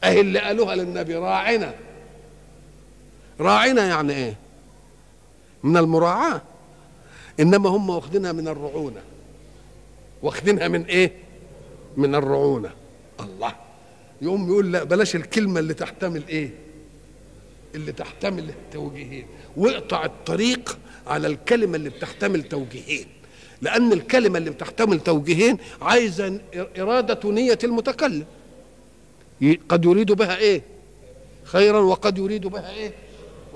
اهي 0.04 0.22
اللي 0.22 0.40
قالوها 0.40 0.76
للنبي 0.76 1.16
راعنا. 1.16 1.76
راعنا 3.40 3.86
يعني 3.86 4.14
إيه؟ 4.14 4.36
من 5.64 5.78
المراعاة. 5.78 6.42
إنما 7.40 7.70
هم 7.70 7.90
واخدينها 7.90 8.32
من 8.32 8.48
الرعونة. 8.48 9.02
واخدينها 10.24 10.68
من 10.68 10.86
إيه؟ 10.86 11.12
من 11.98 12.16
الرعونة. 12.16 12.70
الله. 13.20 13.56
يقوم 14.22 14.48
يقول 14.48 14.72
لا 14.72 14.84
بلاش 14.84 15.16
الكلمة 15.16 15.60
اللي 15.60 15.74
تحتمل 15.74 16.28
إيه؟ 16.28 16.50
اللي 17.76 17.92
تحتمل 17.92 18.50
التوجيهين. 18.50 19.28
واقطع 19.58 20.06
الطريق 20.06 20.78
على 21.08 21.28
الكلمة 21.28 21.76
اللي 21.76 21.90
بتحتمل 21.90 22.44
توجيهين. 22.44 23.06
لأن 23.62 23.94
الكلمة 23.94 24.38
اللي 24.38 24.50
بتحتمل 24.50 25.00
توجيهين 25.00 25.58
عايزة 25.82 26.40
إرادة 26.80 27.32
نية 27.32 27.60
المتكلم. 27.64 28.26
قد 29.70 29.86
يريد 29.86 30.12
بها 30.12 30.38
إيه؟ 30.38 30.62
خيرا 31.44 31.80
وقد 31.80 32.18
يريد 32.18 32.48
بها 32.48 32.72
إيه؟ 32.72 32.94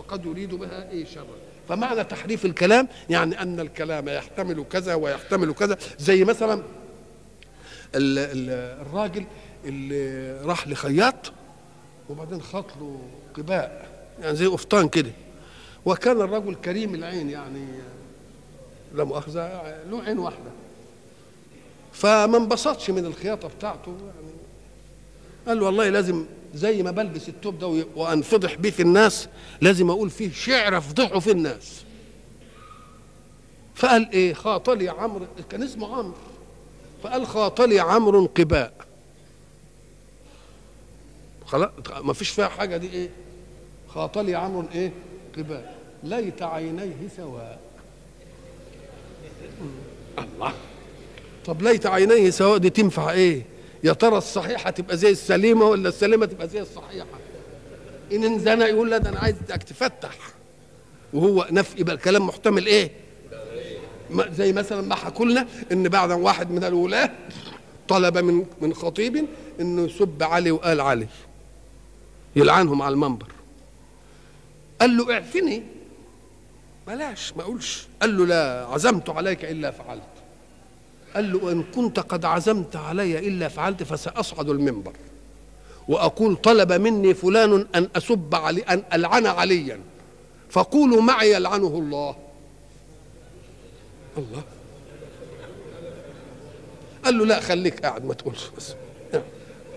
وقد 0.10 0.26
يريد 0.26 0.56
بها 0.56 0.90
إيه 0.92 1.06
شرا. 1.06 1.26
فمعنى 1.70 2.04
تحريف 2.04 2.46
الكلام 2.46 2.88
يعني 3.10 3.42
أن 3.42 3.60
الكلام 3.60 4.10
يحتمل 4.10 4.66
كذا 4.72 4.96
ويحتمل 4.96 5.54
كذا 5.54 5.78
زي 6.00 6.24
مثلا 6.24 6.54
ال 7.96 8.20
ال 8.20 8.50
الراجل 8.88 9.26
اللي 9.66 10.32
راح 10.46 10.68
لخياط 10.68 11.32
وبعدين 12.10 12.42
خاط 12.42 12.66
له 12.80 13.00
قباء 13.34 13.90
يعني 14.22 14.36
زي 14.36 14.46
قفطان 14.46 14.90
كده. 14.90 15.12
وكان 15.86 16.22
الرجل 16.22 16.56
كريم 16.56 16.96
العين 16.96 17.30
يعني 17.30 17.66
لا 18.96 19.04
مؤاخذة 19.04 19.42
له 19.90 20.04
عين 20.04 20.20
واحدة. 20.20 20.52
فما 21.94 22.38
انبسطش 22.38 22.90
من 22.90 23.06
الخياطة 23.06 23.48
بتاعته 23.48 23.92
يعني 23.92 24.34
قال 25.48 25.60
له 25.60 25.66
والله 25.66 25.90
لازم 25.90 26.26
زي 26.54 26.84
ما 26.84 26.92
بلبس 26.92 27.30
التوب 27.30 27.60
ده 27.60 27.86
وانفضح 27.96 28.56
بيه 28.56 28.72
في 28.72 28.82
الناس 28.82 29.28
لازم 29.62 29.90
أقول 29.90 30.10
فيه 30.10 30.32
شعر 30.32 30.78
افضحه 30.78 31.20
في 31.20 31.32
الناس. 31.32 31.84
فقال 33.76 34.12
إيه؟ 34.12 34.34
خاطلي 34.34 34.90
عمرو 34.90 35.26
كان 35.50 35.64
اسمه 35.64 35.96
عمرو. 35.98 36.14
فقال 37.04 37.28
خاطلي 37.28 37.80
عمرو 37.80 38.26
قباء 38.26 38.74
خلاص 41.46 41.70
ما 42.02 42.14
فيش 42.14 42.30
فيها 42.30 42.48
حاجة 42.48 42.78
دي 42.78 42.90
إيه؟ 42.94 43.10
خاطلي 43.88 44.36
عمرو 44.36 44.66
إيه؟ 44.76 44.92
قباء 45.38 45.76
ليت 46.04 46.42
عينيه 46.42 46.96
سواء. 47.18 47.60
الله. 50.20 50.54
طب 51.46 51.62
ليت 51.62 51.86
عينيه 51.86 52.30
سواء 52.30 52.58
دي 52.58 52.70
تنفع 52.70 53.12
إيه؟ 53.12 53.46
يا 53.84 53.94
ترى 53.94 54.18
الصحيحة 54.18 54.70
تبقى 54.70 54.98
زي 54.98 55.10
السليمة 55.10 55.66
ولا 55.66 55.90
السليمة 55.90 56.26
تبقى 56.26 56.48
زي 56.48 56.62
الصحيحة؟ 56.62 57.08
إن 58.12 58.24
انزنى 58.24 58.64
يقول 58.64 58.92
لا 58.92 58.98
ده 58.98 59.10
أنا 59.10 59.20
عايزك 59.20 59.64
تفتح. 59.64 60.18
وهو 61.14 61.48
نف 61.52 61.80
يبقى 61.80 61.96
الكلام 61.96 62.28
محتمل 62.28 62.66
إيه؟ 62.66 62.92
زي 64.32 64.54
مثلا 64.54 64.82
ما 64.82 64.96
حكوا 64.96 65.26
لنا 65.26 65.48
إن 65.72 65.90
بعد 65.90 66.12
واحد 66.12 66.52
من 66.52 66.64
الولاة 66.64 67.12
طلب 67.88 68.18
من 68.18 68.46
من 68.62 68.74
خطيب 68.74 69.26
إنه 69.60 69.82
يسب 69.82 70.24
علي 70.24 70.52
وقال 70.52 70.82
علي. 70.82 71.08
يلعنهم 72.36 72.82
على 72.82 72.94
المنبر. 72.94 73.28
قال 74.82 74.98
له 74.98 75.14
اعفني 75.14 75.64
بلاش 76.88 77.34
ما 77.38 77.42
أقولش. 77.42 77.88
قال 78.02 78.18
له 78.18 78.26
لا 78.26 78.66
عزمت 78.66 79.10
عليك 79.10 79.46
إلا 79.46 79.72
فعلت. 79.72 80.02
قال 81.16 81.34
له 81.34 81.52
إن 81.52 81.64
كنت 81.64 82.00
قد 82.00 82.26
عزمت 82.26 82.76
علي 82.76 83.20
إلا 83.20 83.48
فعلت 83.48 83.84
فسأصعد 83.84 84.50
المنبر. 84.50 84.94
وأقول 85.88 86.36
طلب 86.36 86.72
مني 86.72 87.14
فلان 87.14 87.68
أن 87.76 87.90
أسب 87.96 88.36
علي 88.36 88.62
أن 88.62 88.84
ألعن 88.94 89.26
عليا. 89.26 89.80
فقولوا 90.50 91.02
معي 91.02 91.34
يلعنه 91.34 91.68
الله. 91.68 92.16
الله. 94.18 94.44
قال 97.06 97.18
له 97.18 97.26
لا 97.26 97.40
خليك 97.40 97.80
قاعد 97.80 98.06
ما 98.06 98.14
تقولش 98.14 98.50
بس. 98.58 98.74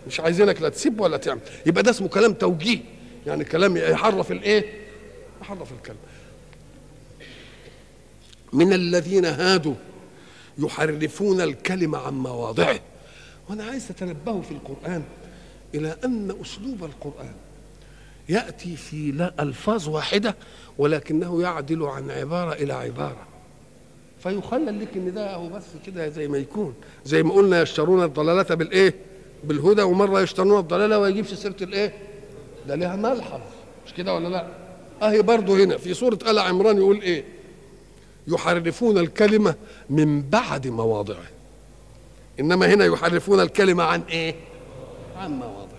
مش 0.07 0.21
عايزينك 0.21 0.63
لا 0.63 0.69
تسيب 0.69 1.01
ولا 1.01 1.17
تعمل. 1.17 1.41
يبقى 1.67 1.83
ده 1.83 1.91
اسمه 1.91 2.09
كلام 2.09 2.33
توجيه. 2.33 2.79
يعني 3.27 3.45
كلام 3.45 3.77
يحرف 3.77 4.33
الإيه؟ 4.33 4.65
يحرف 5.41 5.73
الكلام. 5.73 5.99
من 8.53 8.73
الذين 8.73 9.25
هادوا 9.25 9.75
يحرفون 10.59 11.41
الكلمة 11.41 11.99
عن 11.99 12.15
مواضعه. 12.15 12.81
وأنا 13.51 13.65
عايز 13.65 13.89
تتنبهوا 13.89 14.43
في 14.43 14.51
القرآن 14.51 15.03
إلى 15.75 15.97
أن 16.05 16.37
أسلوب 16.43 16.85
القرآن 16.85 17.33
يأتي 18.29 18.77
في 18.77 19.13
لا 19.13 19.35
ألفاظ 19.41 19.89
واحدة 19.89 20.37
ولكنه 20.79 21.43
يعدل 21.43 21.83
عن 21.83 22.11
عبارة 22.11 22.53
إلى 22.53 22.73
عبارة. 22.73 23.27
فيخلل 24.23 24.81
لك 24.81 24.89
ان 24.97 25.15
ده 25.15 25.39
بس 25.39 25.65
كده 25.87 26.09
زي 26.09 26.29
ما 26.29 26.39
يكون. 26.39 26.75
زي 27.05 27.23
ما 27.23 27.35
قلنا 27.35 27.63
يشترون 27.63 28.05
الضلالة 28.05 28.55
بالإيه؟ 28.55 28.95
بالهدى 29.45 29.83
ومرة 29.83 30.21
يشترون 30.21 30.59
الضلالة 30.61 30.99
وما 30.99 31.09
يجيبش 31.09 31.35
سيرة 31.35 31.57
الإيه؟ 31.63 31.93
ده 32.69 32.75
لها 32.75 32.97
ملحظ 32.97 33.41
مش 33.87 33.95
كده 33.95 34.15
ولا 34.15 34.29
لا؟ 34.29 34.47
أهي 35.03 35.23
برضه 35.23 35.65
هنا 35.65 35.77
في 35.77 35.95
سورة 35.95 36.19
آل 36.27 36.39
عمران 36.39 36.77
يقول 36.77 37.01
إيه؟ 37.01 37.25
يحرفون 38.29 38.99
الكلمة 38.99 39.55
من 39.91 40.23
بعد 40.23 40.67
مواضعه. 40.67 41.27
إنما 42.41 42.67
هنا 42.75 42.85
يحرفون 42.85 43.41
الكلمة 43.41 43.85
عن 43.85 44.03
إيه؟ 44.11 44.35
عن 45.17 45.33
مواضعه. 45.33 45.73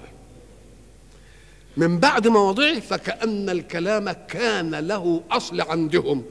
من 1.77 1.99
بعد 1.99 2.27
مواضعه 2.27 2.79
فكأن 2.79 3.49
الكلام 3.49 4.11
كان 4.11 4.75
له 4.75 5.21
أصل 5.31 5.61
عندهم. 5.61 6.23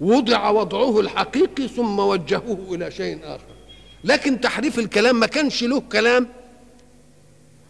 وضع 0.00 0.50
وضعه 0.50 1.00
الحقيقي 1.00 1.68
ثم 1.68 1.98
وجهوه 1.98 2.74
إلى 2.74 2.90
شيء 2.90 3.18
آخر. 3.22 3.44
لكن 4.04 4.40
تحريف 4.40 4.78
الكلام 4.78 5.20
ما 5.20 5.26
كانش 5.26 5.64
له 5.64 5.80
كلام 5.80 6.28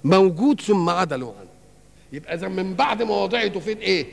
موجود 0.04 0.60
ثم 0.60 0.88
عدلوا 0.88 1.32
عنه. 1.40 1.48
يبقى 2.12 2.34
إذا 2.34 2.48
من 2.48 2.74
بعد 2.74 3.02
مواضعه 3.02 3.46
تفيد 3.48 3.80
إيه؟ 3.80 4.06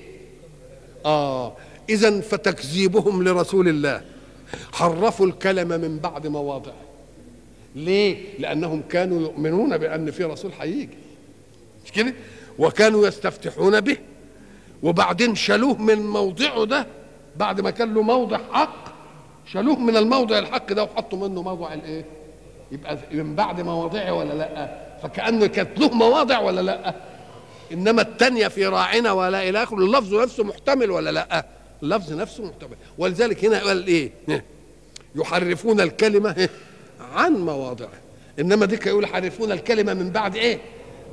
آه. 1.06 1.56
إذا 1.90 2.22
فتكذيبهم 2.22 3.24
لرسول 3.24 3.68
الله 3.68 4.02
حرفوا 4.74 5.26
الكلمة 5.26 5.78
من 5.78 5.98
بعد 6.00 6.28
مواضعه 6.28 6.74
ليه؟ 7.76 8.18
لأنهم 8.40 8.82
كانوا 8.90 9.22
يؤمنون 9.22 9.78
بأن 9.78 10.12
في 10.12 10.24
رسول 10.24 10.52
هيجي 10.60 10.98
مش 11.86 11.92
كده؟ 11.92 12.14
وكانوا 12.60 13.08
يستفتحون 13.08 13.82
به 13.82 13.98
وبعدين 14.84 15.36
شالوه 15.36 15.82
من 15.82 16.08
موضعه 16.08 16.64
ده 16.66 16.88
بعد 17.38 17.62
ما 17.62 17.70
كان 17.70 17.94
له 17.94 18.02
موضع 18.02 18.40
حق 18.52 18.86
شالوه 19.54 19.80
من 19.80 19.98
الموضع 19.98 20.40
الحق 20.40 20.74
ده 20.74 20.84
وحطوا 20.84 21.28
منه 21.28 21.42
موضع 21.42 21.74
الإيه؟ 21.74 22.06
يبقى 22.72 22.98
من 23.12 23.36
بعد 23.36 23.62
مواضعه 23.62 24.14
ولا 24.14 24.34
لأ؟ 24.34 24.78
فكأنه 25.04 25.48
كانت 25.48 25.80
له 25.80 25.90
مواضع 25.90 26.40
ولا 26.40 26.62
لأ؟ 26.62 26.96
إنما 27.72 28.02
الثانية 28.02 28.48
في 28.48 28.66
راعنا 28.68 29.12
ولا 29.12 29.50
إلى 29.50 29.64
آخره 29.64 29.78
اللفظ 29.78 30.14
نفسه 30.16 30.44
محتمل 30.44 30.92
ولا 30.92 31.10
لأ؟ 31.10 31.46
اللفظ 31.84 32.14
نفسه 32.14 32.44
محتمل 32.46 32.78
ولذلك 32.98 33.46
هنا 33.46 33.64
قال 33.64 33.88
إيه؟ 33.88 34.12
يحرفون 35.16 35.82
الكلمة 35.82 36.50
عن 37.00 37.34
مواضعه. 37.34 38.00
إنما 38.40 38.66
ديك 38.66 38.88
يقول 38.88 39.04
يحرفون 39.04 39.52
الكلمة 39.52 39.94
من 39.94 40.12
بعد 40.12 40.36
إيه؟ 40.36 40.60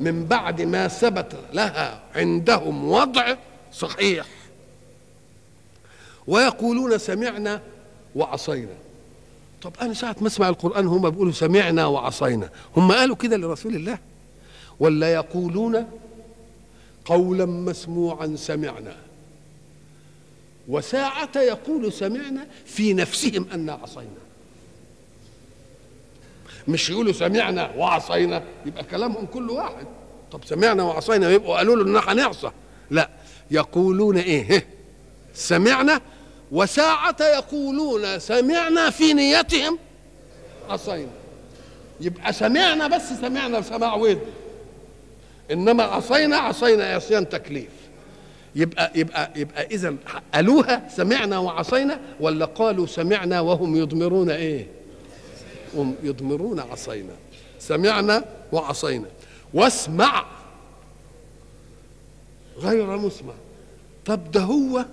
من 0.01 0.25
بعد 0.25 0.63
ما 0.63 0.89
ثبت 0.89 1.37
لها 1.53 2.03
عندهم 2.15 2.91
وضع 2.91 3.35
صحيح. 3.73 4.27
ويقولون 6.27 6.99
سمعنا 6.99 7.61
وعصينا. 8.15 8.75
طب 9.63 9.73
أنا 9.83 9.95
ساعة 9.95 10.17
ما 10.21 10.27
أسمع 10.27 10.49
القرآن 10.49 10.87
هم 10.87 11.11
بيقولوا 11.11 11.33
سمعنا 11.33 11.87
وعصينا. 11.87 12.51
هم 12.77 12.93
قالوا 12.93 13.17
كده 13.17 13.37
لرسول 13.37 13.75
الله. 13.75 13.99
ولا 14.81 15.13
يقولون 15.13 15.87
قولا 17.05 17.47
مسموعا 17.47 18.35
سمعنا. 18.37 18.97
وساعة 20.69 21.31
يقول 21.37 21.93
سمعنا 21.93 22.47
في 22.67 22.95
نفسهم 22.95 23.47
أن 23.55 23.71
عصينا. 23.71 24.23
مش 26.69 26.91
يقولوا 26.91 27.13
سمعنا 27.13 27.71
وعصينا 27.77 28.43
يبقى 28.67 28.85
كلامهم 28.85 29.27
كل 29.27 29.51
واحد. 29.51 29.87
طب 30.33 30.45
سمعنا 30.45 30.83
وعصينا 30.83 31.31
يبقوا 31.31 31.57
قالوا 31.57 31.77
له 31.77 31.83
إن 31.83 32.09
هنعصى. 32.09 32.51
لا 32.91 33.11
يقولون 33.51 34.17
إيه؟ 34.17 34.67
سمعنا 35.35 36.01
وساعة 36.53 37.17
يقولون 37.21 38.19
سمعنا 38.19 38.91
في 38.91 39.13
نيتهم 39.13 39.79
عصينا. 40.69 41.11
يبقى 42.01 42.33
سمعنا 42.33 42.87
بس 42.87 43.13
سمعنا 43.21 43.61
بسماع 43.61 43.95
ود. 43.95 44.21
إنما 45.51 45.83
عصينا 45.83 46.37
عصينا 46.37 46.85
عصيان 46.85 47.29
تكليف. 47.29 47.82
يبقى 48.57 48.93
يبقى 48.95 49.31
يبقى 49.37 49.67
اذا 49.67 49.95
قالوها 50.35 50.89
سمعنا 50.89 51.39
وعصينا 51.39 52.01
ولا 52.21 52.45
قالوا 52.45 52.87
سمعنا 52.87 53.41
وهم 53.41 53.77
يضمرون 53.77 54.31
إيه؟ 54.31 54.67
هم 55.75 55.95
يضمرون 56.03 56.61
عصينا. 56.61 57.13
سمعنا 57.59 58.25
وعصينا. 58.53 59.09
واسمع. 59.55 60.27
غير 62.59 62.97
مسمع. 62.97 63.35
طب 64.05 64.31
ده 64.31 64.41
هو 64.41 64.85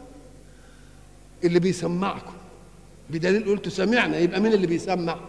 اللي 1.44 1.60
بيسمعكم. 1.60 2.34
بدليل 3.10 3.46
قلت 3.46 3.70
سمعنا 3.70 4.18
يبقى 4.18 4.40
مين 4.40 4.54
اللي 4.54 4.68
بيسمع؟ 4.68 5.20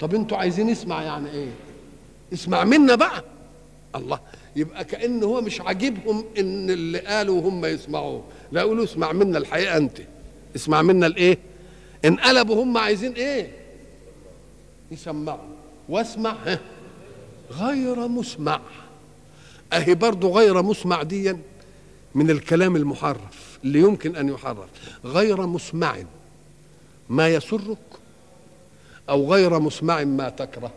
طب 0.00 0.14
أنتوا 0.14 0.38
عايزين 0.38 0.68
يسمع 0.68 1.02
يعني 1.02 1.30
إيه؟ 1.30 1.50
اسمع 2.32 2.64
منا 2.64 2.94
بقى. 2.94 3.24
الله. 3.96 4.20
يبقى 4.56 4.84
كأن 4.84 5.22
هو 5.22 5.40
مش 5.40 5.60
عاجبهم 5.60 6.24
إن 6.38 6.70
اللي 6.70 6.98
قالوا 6.98 7.48
هم 7.48 7.64
يسمعوه. 7.64 8.24
لا 8.52 8.60
يقولوا 8.60 8.84
اسمع 8.84 9.12
منا 9.12 9.38
الحقيقة 9.38 9.76
أنت. 9.76 9.98
اسمع 10.56 10.82
منا 10.82 11.06
الإيه؟ 11.06 11.38
انقلبوا 12.04 12.62
هم 12.62 12.78
عايزين 12.78 13.12
إيه؟ 13.12 13.50
يسمعوا. 14.90 15.38
واسمع 15.88 16.36
ها؟ 16.46 16.58
غير 17.50 18.08
مسمع. 18.08 18.60
أهي 19.72 19.94
برضه 19.94 20.30
غير 20.30 20.62
مسمع 20.62 21.02
ديا 21.02 21.38
من 22.14 22.30
الكلام 22.30 22.76
المحرف 22.76 23.58
اللي 23.64 23.78
يمكن 23.78 24.16
أن 24.16 24.28
يحرف. 24.28 24.68
غير 25.04 25.46
مسمع 25.46 25.96
ما 27.08 27.28
يسرك 27.28 27.78
أو 29.08 29.32
غير 29.32 29.58
مسمع 29.58 30.04
ما 30.04 30.28
تكره. 30.28 30.72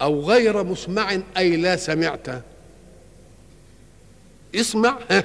أو 0.00 0.20
غير 0.20 0.64
مسمع 0.64 1.18
أي 1.36 1.56
لا 1.56 1.76
سمعت. 1.76 2.26
اسمع 4.54 4.98
ها. 5.10 5.24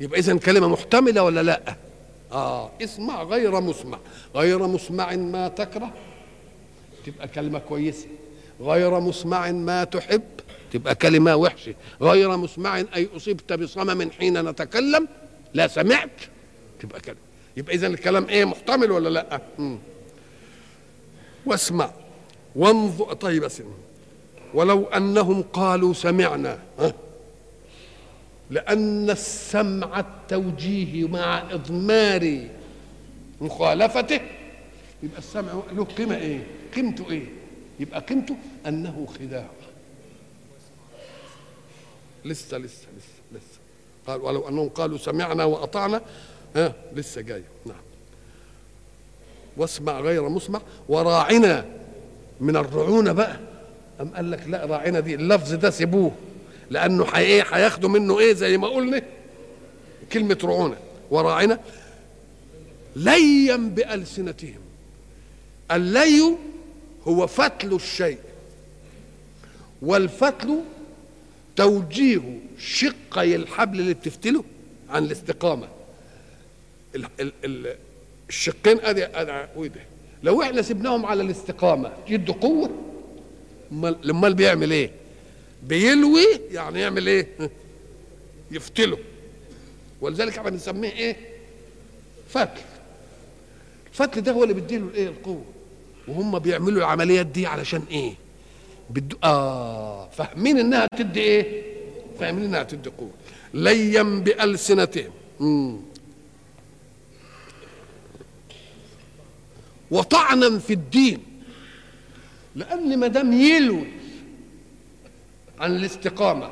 يبقى 0.00 0.20
اذا 0.20 0.36
كلمة 0.38 0.68
محتملة 0.68 1.22
ولا 1.22 1.42
لأ؟ 1.42 1.76
آه 2.32 2.70
اسمع 2.82 3.22
غير 3.22 3.60
مسمع. 3.60 3.98
غير 4.34 4.66
مسمع 4.66 5.16
ما 5.16 5.48
تكره 5.48 5.92
تبقى 7.06 7.28
كلمة 7.28 7.58
كويسة. 7.58 8.06
غير 8.60 9.00
مسمع 9.00 9.50
ما 9.50 9.84
تحب 9.84 10.22
تبقى 10.72 10.94
كلمة 10.94 11.36
وحشة. 11.36 11.74
غير 12.02 12.36
مسمع 12.36 12.78
أي 12.78 13.08
أصبت 13.16 13.52
بصمم 13.52 14.10
حين 14.10 14.48
نتكلم 14.48 15.08
لا 15.54 15.68
سمعت 15.68 16.10
تبقى 16.80 17.00
كلمة. 17.00 17.18
يبقى 17.56 17.74
اذا 17.74 17.86
الكلام 17.86 18.28
إيه 18.28 18.44
محتمل 18.44 18.90
ولا 18.90 19.08
لأ؟ 19.08 19.40
مم. 19.58 19.78
واسمع. 21.46 21.90
وانظر 22.56 23.12
طيب 23.14 23.44
أسمع. 23.44 23.66
ولو 24.54 24.84
أنهم 24.84 25.42
قالوا 25.42 25.94
سمعنا 25.94 26.58
ها؟ 26.78 26.92
لأن 28.50 29.10
السمع 29.10 30.00
التوجيه 30.00 31.08
مع 31.08 31.42
إضمار 31.52 32.48
مخالفته. 33.40 34.20
يبقى 35.02 35.18
السمع 35.18 35.52
له 35.72 35.84
قيمة 35.84 36.16
إيه؟ 36.16 36.46
قيمته 36.74 37.10
إيه؟ 37.10 37.26
يبقى 37.80 38.00
قيمته 38.00 38.36
أنه 38.66 39.06
خداع. 39.18 39.50
لسه 42.24 42.58
لسه 42.58 42.86
لسه 42.96 43.20
لسه. 43.32 43.60
قال 44.06 44.20
ولو 44.20 44.48
أنهم 44.48 44.68
قالوا 44.68 44.98
سمعنا 44.98 45.44
وأطعنا 45.44 46.02
ها؟ 46.56 46.74
لسه 46.92 47.20
جاي. 47.20 47.42
نعم. 47.66 47.80
واسمع 49.56 50.00
غير 50.00 50.28
مسمع 50.28 50.60
وراعنا 50.88 51.66
من 52.40 52.56
الرعونة 52.56 53.12
بقى. 53.12 53.36
أم 54.00 54.08
قال 54.08 54.30
لك 54.30 54.40
لا 54.48 54.66
راعنا 54.66 55.00
دي 55.00 55.14
اللفظ 55.14 55.54
ده 55.54 55.70
سيبوه. 55.70 56.12
لأنه 56.70 57.16
إيه 57.16 57.42
هياخدوا 57.52 57.88
منه 57.88 58.18
إيه 58.18 58.32
زي 58.32 58.58
ما 58.58 58.68
قلنا؟ 58.68 59.02
كلمة 60.12 60.38
رعونة. 60.44 60.76
وراعنا 61.10 61.60
ليا 62.96 63.56
بألسنتهم. 63.56 64.60
اللي 65.70 66.36
هو 67.04 67.26
فتل 67.26 67.74
الشيء. 67.74 68.18
والفتل 69.82 70.60
توجيه 71.56 72.38
شقي 72.58 73.36
الحبل 73.36 73.80
اللي 73.80 73.94
بتفتله 73.94 74.44
عن 74.90 75.04
الاستقامة. 75.04 75.68
ال 76.94 77.06
ال 77.20 77.32
ال 77.44 77.76
الشقين 78.28 78.80
أدي 78.80 79.04
أدي 79.06 79.46
وده 79.56 79.80
لو 80.22 80.42
إحنا 80.42 80.62
سيبناهم 80.62 81.06
على 81.06 81.22
الاستقامة 81.22 81.92
يدوا 82.08 82.34
قوة. 82.34 82.70
امال 83.72 84.34
بيعمل 84.34 84.70
إيه؟ 84.70 84.90
بيلوي 85.62 86.24
يعني 86.50 86.80
يعمل 86.80 87.06
إيه؟ 87.06 87.28
يفتله. 88.50 88.98
ولذلك 90.00 90.38
إحنا 90.38 90.50
بنسميه 90.50 90.90
إيه؟ 90.92 91.16
فتل. 92.28 92.60
الفتل 93.92 94.20
ده 94.20 94.32
هو 94.32 94.42
اللي 94.42 94.54
بيديله 94.54 94.86
الايه 94.86 95.08
القوة. 95.08 95.44
وهم 96.08 96.38
بيعملوا 96.38 96.78
العمليات 96.78 97.26
دي 97.26 97.46
علشان 97.46 97.82
إيه؟ 97.90 98.12
بدو 98.90 99.16
آه 99.24 100.08
فاهمين 100.10 100.58
إنها 100.58 100.86
تدي 100.98 101.20
إيه؟ 101.20 101.62
فاهمين 102.20 102.44
إنها 102.44 102.62
تدي 102.62 102.90
قوة. 102.98 103.10
ليا 103.54 104.02
بألسنتهم. 104.02 105.10
مم. 105.40 105.76
وطعنا 109.90 110.58
في 110.58 110.72
الدين. 110.72 111.22
لأن 112.56 112.98
ما 112.98 113.06
دام 113.06 113.32
يلوي 113.32 113.86
عن 115.58 115.76
الاستقامة 115.76 116.50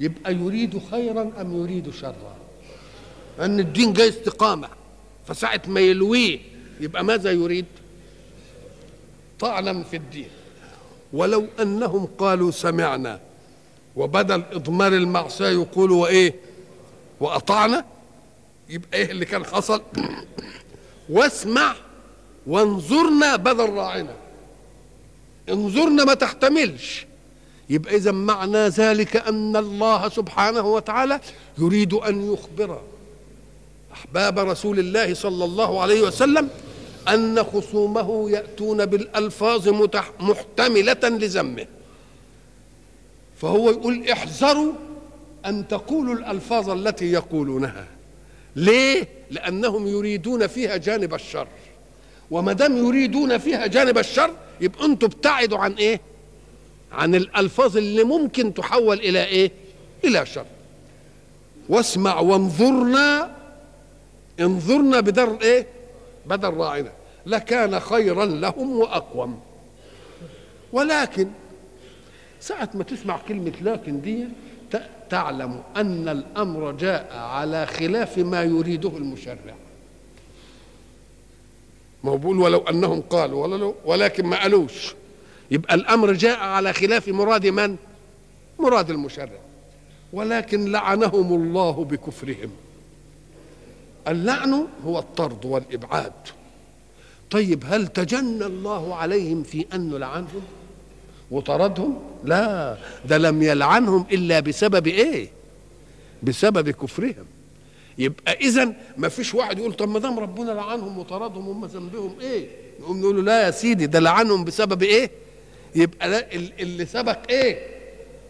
يبقى 0.00 0.34
يريد 0.34 0.80
خيرا 0.90 1.32
أم 1.40 1.62
يريد 1.62 1.90
شرا. 1.90 2.36
ان 3.40 3.60
الدين 3.60 3.92
جاي 3.92 4.08
استقامة 4.08 4.68
فساعة 5.26 5.62
ما 5.66 5.80
يلويه 5.80 6.38
يبقى 6.80 7.04
ماذا 7.04 7.30
يريد؟ 7.30 7.66
طعنا 9.40 9.82
في 9.82 9.96
الدين. 9.96 10.28
ولو 11.12 11.46
أنهم 11.60 12.06
قالوا 12.18 12.50
سمعنا 12.50 13.20
وبدل 13.96 14.42
إضمار 14.52 14.92
المعصية 14.92 15.48
يقولوا 15.48 16.02
وإيه؟ 16.02 16.34
وأطعنا؟ 17.20 17.84
يبقى 18.68 18.98
إيه 18.98 19.10
اللي 19.10 19.24
كان 19.24 19.44
حصل؟ 19.44 19.82
واسمع 21.08 21.74
وانظرنا 22.46 23.36
بدل 23.36 23.70
راعنا 23.70 24.16
انظرنا 25.48 26.04
ما 26.04 26.14
تحتملش. 26.14 27.06
يبقى 27.70 27.96
إذا 27.96 28.12
معنى 28.12 28.68
ذلك 28.68 29.16
أن 29.16 29.56
الله 29.56 30.08
سبحانه 30.08 30.66
وتعالى 30.74 31.20
يريد 31.58 31.94
أن 31.94 32.32
يخبر 32.32 32.80
أحباب 33.92 34.38
رسول 34.38 34.78
الله 34.78 35.14
صلى 35.14 35.44
الله 35.44 35.82
عليه 35.82 36.02
وسلم 36.02 36.48
أن 37.08 37.44
خصومه 37.44 38.30
يأتون 38.30 38.86
بالألفاظ 38.86 39.68
محتملة 40.20 41.00
لذمه. 41.04 41.66
فهو 43.36 43.70
يقول 43.70 44.08
احذروا 44.08 44.72
أن 45.46 45.68
تقولوا 45.68 46.14
الألفاظ 46.14 46.70
التي 46.70 47.12
يقولونها. 47.12 47.86
ليه؟ 48.56 49.08
لأنهم 49.30 49.86
يريدون 49.86 50.46
فيها 50.46 50.76
جانب 50.76 51.14
الشر. 51.14 51.48
وما 52.30 52.52
دام 52.52 52.76
يريدون 52.76 53.38
فيها 53.38 53.66
جانب 53.66 53.98
الشر 53.98 54.30
يبقى 54.60 54.84
أنتوا 54.84 55.08
ابتعدوا 55.08 55.58
عن 55.58 55.72
إيه؟ 55.72 56.00
عن 56.92 57.14
الألفاظ 57.14 57.76
اللي 57.76 58.04
ممكن 58.04 58.54
تحول 58.54 58.98
إلى 58.98 59.24
إيه؟ 59.24 59.50
إلى 60.04 60.26
شر. 60.26 60.46
واسمع 61.68 62.20
وانظرنا 62.20 63.30
انظرنا 64.40 65.00
بدر 65.00 65.38
إيه؟ 65.42 65.66
بدل 66.26 66.54
راعنا. 66.54 66.92
لكان 67.26 67.80
خيرا 67.80 68.24
لهم 68.26 68.76
وأقوم. 68.78 69.40
ولكن 70.72 71.28
ساعة 72.40 72.70
ما 72.74 72.84
تسمع 72.84 73.18
كلمة 73.28 73.52
لكن 73.62 74.00
دي 74.00 74.24
تعلم 75.10 75.62
أن 75.76 76.08
الأمر 76.08 76.72
جاء 76.72 77.16
على 77.16 77.66
خلاف 77.66 78.18
ما 78.18 78.42
يريده 78.42 78.88
المشرع. 78.88 79.54
ما 82.04 82.10
هو 82.10 82.16
بيقول 82.16 82.38
ولو 82.38 82.58
أنهم 82.58 83.00
قالوا 83.00 83.46
ولا 83.46 83.74
ولكن 83.84 84.26
ما 84.26 84.42
قالوش. 84.42 84.94
يبقى 85.50 85.74
الأمر 85.74 86.12
جاء 86.12 86.38
على 86.40 86.72
خلاف 86.72 87.08
مراد 87.08 87.46
من؟ 87.46 87.76
مراد 88.58 88.90
المشرع. 88.90 89.40
ولكن 90.12 90.72
لعنهم 90.72 91.34
الله 91.34 91.84
بكفرهم. 91.84 92.50
اللعن 94.08 94.66
هو 94.86 94.98
الطرد 94.98 95.44
والإبعاد. 95.44 96.12
طيب 97.30 97.64
هل 97.66 97.86
تجنى 97.86 98.46
الله 98.46 98.94
عليهم 98.94 99.42
في 99.42 99.66
أنه 99.74 99.98
لعنهم 99.98 100.42
وطردهم؟ 101.30 101.98
لا 102.24 102.76
ده 103.04 103.18
لم 103.18 103.42
يلعنهم 103.42 104.06
إلا 104.12 104.40
بسبب 104.40 104.86
إيه؟ 104.86 105.28
بسبب 106.22 106.70
كفرهم. 106.70 107.26
يبقى 107.98 108.32
إذا 108.32 108.72
ما 108.96 109.08
فيش 109.08 109.34
واحد 109.34 109.58
يقول 109.58 109.72
طب 109.74 109.88
ما 109.88 109.98
دام 109.98 110.18
ربنا 110.18 110.50
لعنهم 110.52 110.98
وطردهم 110.98 111.48
هم 111.48 111.64
ذنبهم 111.64 112.20
إيه؟ 112.20 112.46
نقوم 112.80 113.00
نقول 113.00 113.16
له 113.16 113.22
لا 113.22 113.42
يا 113.46 113.50
سيدي 113.50 113.86
ده 113.86 113.98
لعنهم 113.98 114.44
بسبب 114.44 114.82
إيه؟ 114.82 115.10
يبقى 115.74 116.08
لا 116.10 116.32
اللي 116.34 116.86
سبق 116.86 117.18
إيه؟ 117.30 117.66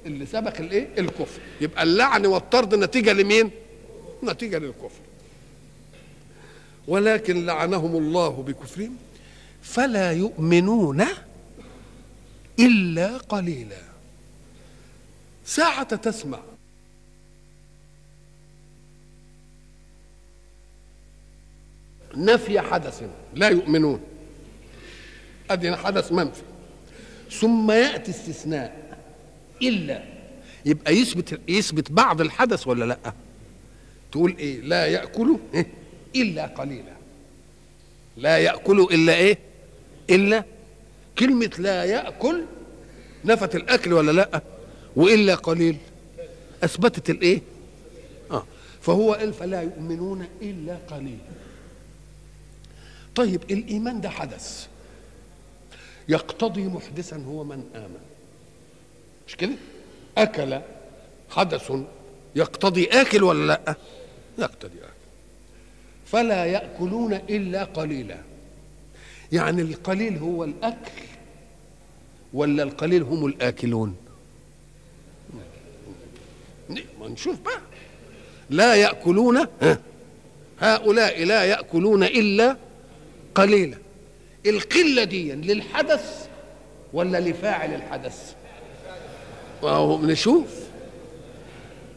اللي 0.06 0.26
سبق 0.26 0.58
الإيه؟ 0.58 0.88
الكفر. 0.98 1.40
يبقى 1.60 1.82
اللعن 1.82 2.26
والطرد 2.26 2.74
نتيجة 2.74 3.12
لمين؟ 3.12 3.50
نتيجة 4.24 4.58
للكفر. 4.58 5.00
ولكن 6.88 7.46
لعنهم 7.46 7.96
الله 7.96 8.28
بكفرهم 8.28 8.96
فلا 9.62 10.12
يؤمنون 10.12 11.04
إلا 12.58 13.16
قليلا. 13.16 13.82
ساعة 15.44 15.96
تسمع 15.96 16.38
نفي 22.16 22.60
حدث 22.60 23.02
لا 23.34 23.48
يؤمنون. 23.48 24.00
ادي 25.50 25.76
حدث 25.76 26.12
منفي. 26.12 26.42
ثم 27.30 27.70
يأتي 27.70 28.10
استثناء. 28.10 28.98
إلا 29.62 30.02
يبقى 30.66 30.92
يثبت 30.96 31.40
يثبت 31.48 31.92
بعض 31.92 32.20
الحدث 32.20 32.66
ولا 32.66 32.84
لأ؟ 32.84 33.12
تقول 34.12 34.36
إيه؟ 34.38 34.60
لا 34.60 34.86
يأكل 34.86 35.36
إيه؟ 35.54 35.66
إلا 36.22 36.46
قليلا. 36.46 36.94
لا 38.16 38.38
يأكل 38.38 38.80
إلا 38.80 39.14
إيه؟ 39.14 39.38
إلا 40.10 40.44
كلمة 41.18 41.50
لا 41.58 41.84
يأكل 41.84 42.44
نفت 43.24 43.54
الأكل 43.56 43.92
ولا 43.92 44.10
لأ؟ 44.12 44.42
وإلا 44.96 45.34
قليل. 45.34 45.76
أثبتت 46.64 47.10
الإيه؟ 47.10 47.42
آه. 48.30 48.46
فهو 48.80 49.12
قال 49.12 49.32
فلا 49.32 49.62
يؤمنون 49.62 50.26
إلا 50.42 50.78
قليلا. 50.90 51.18
طيب 53.14 53.42
الإيمان 53.50 54.00
ده 54.00 54.10
حدث. 54.10 54.66
يقتضي 56.08 56.62
محدثا 56.62 57.16
هو 57.16 57.44
من 57.44 57.64
آمن. 57.74 58.00
مش 59.28 59.36
كده؟ 59.36 59.54
أكل 60.18 60.60
حدث 61.30 61.72
يقتضي 62.36 62.84
آكل 62.84 63.22
ولا 63.22 63.46
لأ؟ 63.46 63.74
يقتضي 64.38 64.78
آكل. 64.78 64.90
فلا 66.06 66.44
يأكلون 66.44 67.12
إلا 67.12 67.64
قليلا. 67.64 68.18
يعني 69.32 69.62
القليل 69.62 70.18
هو 70.18 70.44
الأكل 70.44 70.92
ولا 72.32 72.62
القليل 72.62 73.02
هم 73.02 73.26
الآكلون؟ 73.26 73.96
ما 77.00 77.08
نشوف 77.08 77.40
بقى. 77.40 77.60
لا 78.50 78.74
يأكلون 78.74 79.46
هؤلاء 80.60 81.24
لا 81.24 81.44
يأكلون 81.44 82.02
إلا 82.04 82.56
قليلا 83.34 83.78
القلة 84.46 85.04
دي 85.04 85.32
للحدث 85.32 86.28
ولا 86.92 87.20
لفاعل 87.20 87.74
الحدث؟ 87.74 88.34
وهو 89.62 90.02
نشوف. 90.02 90.64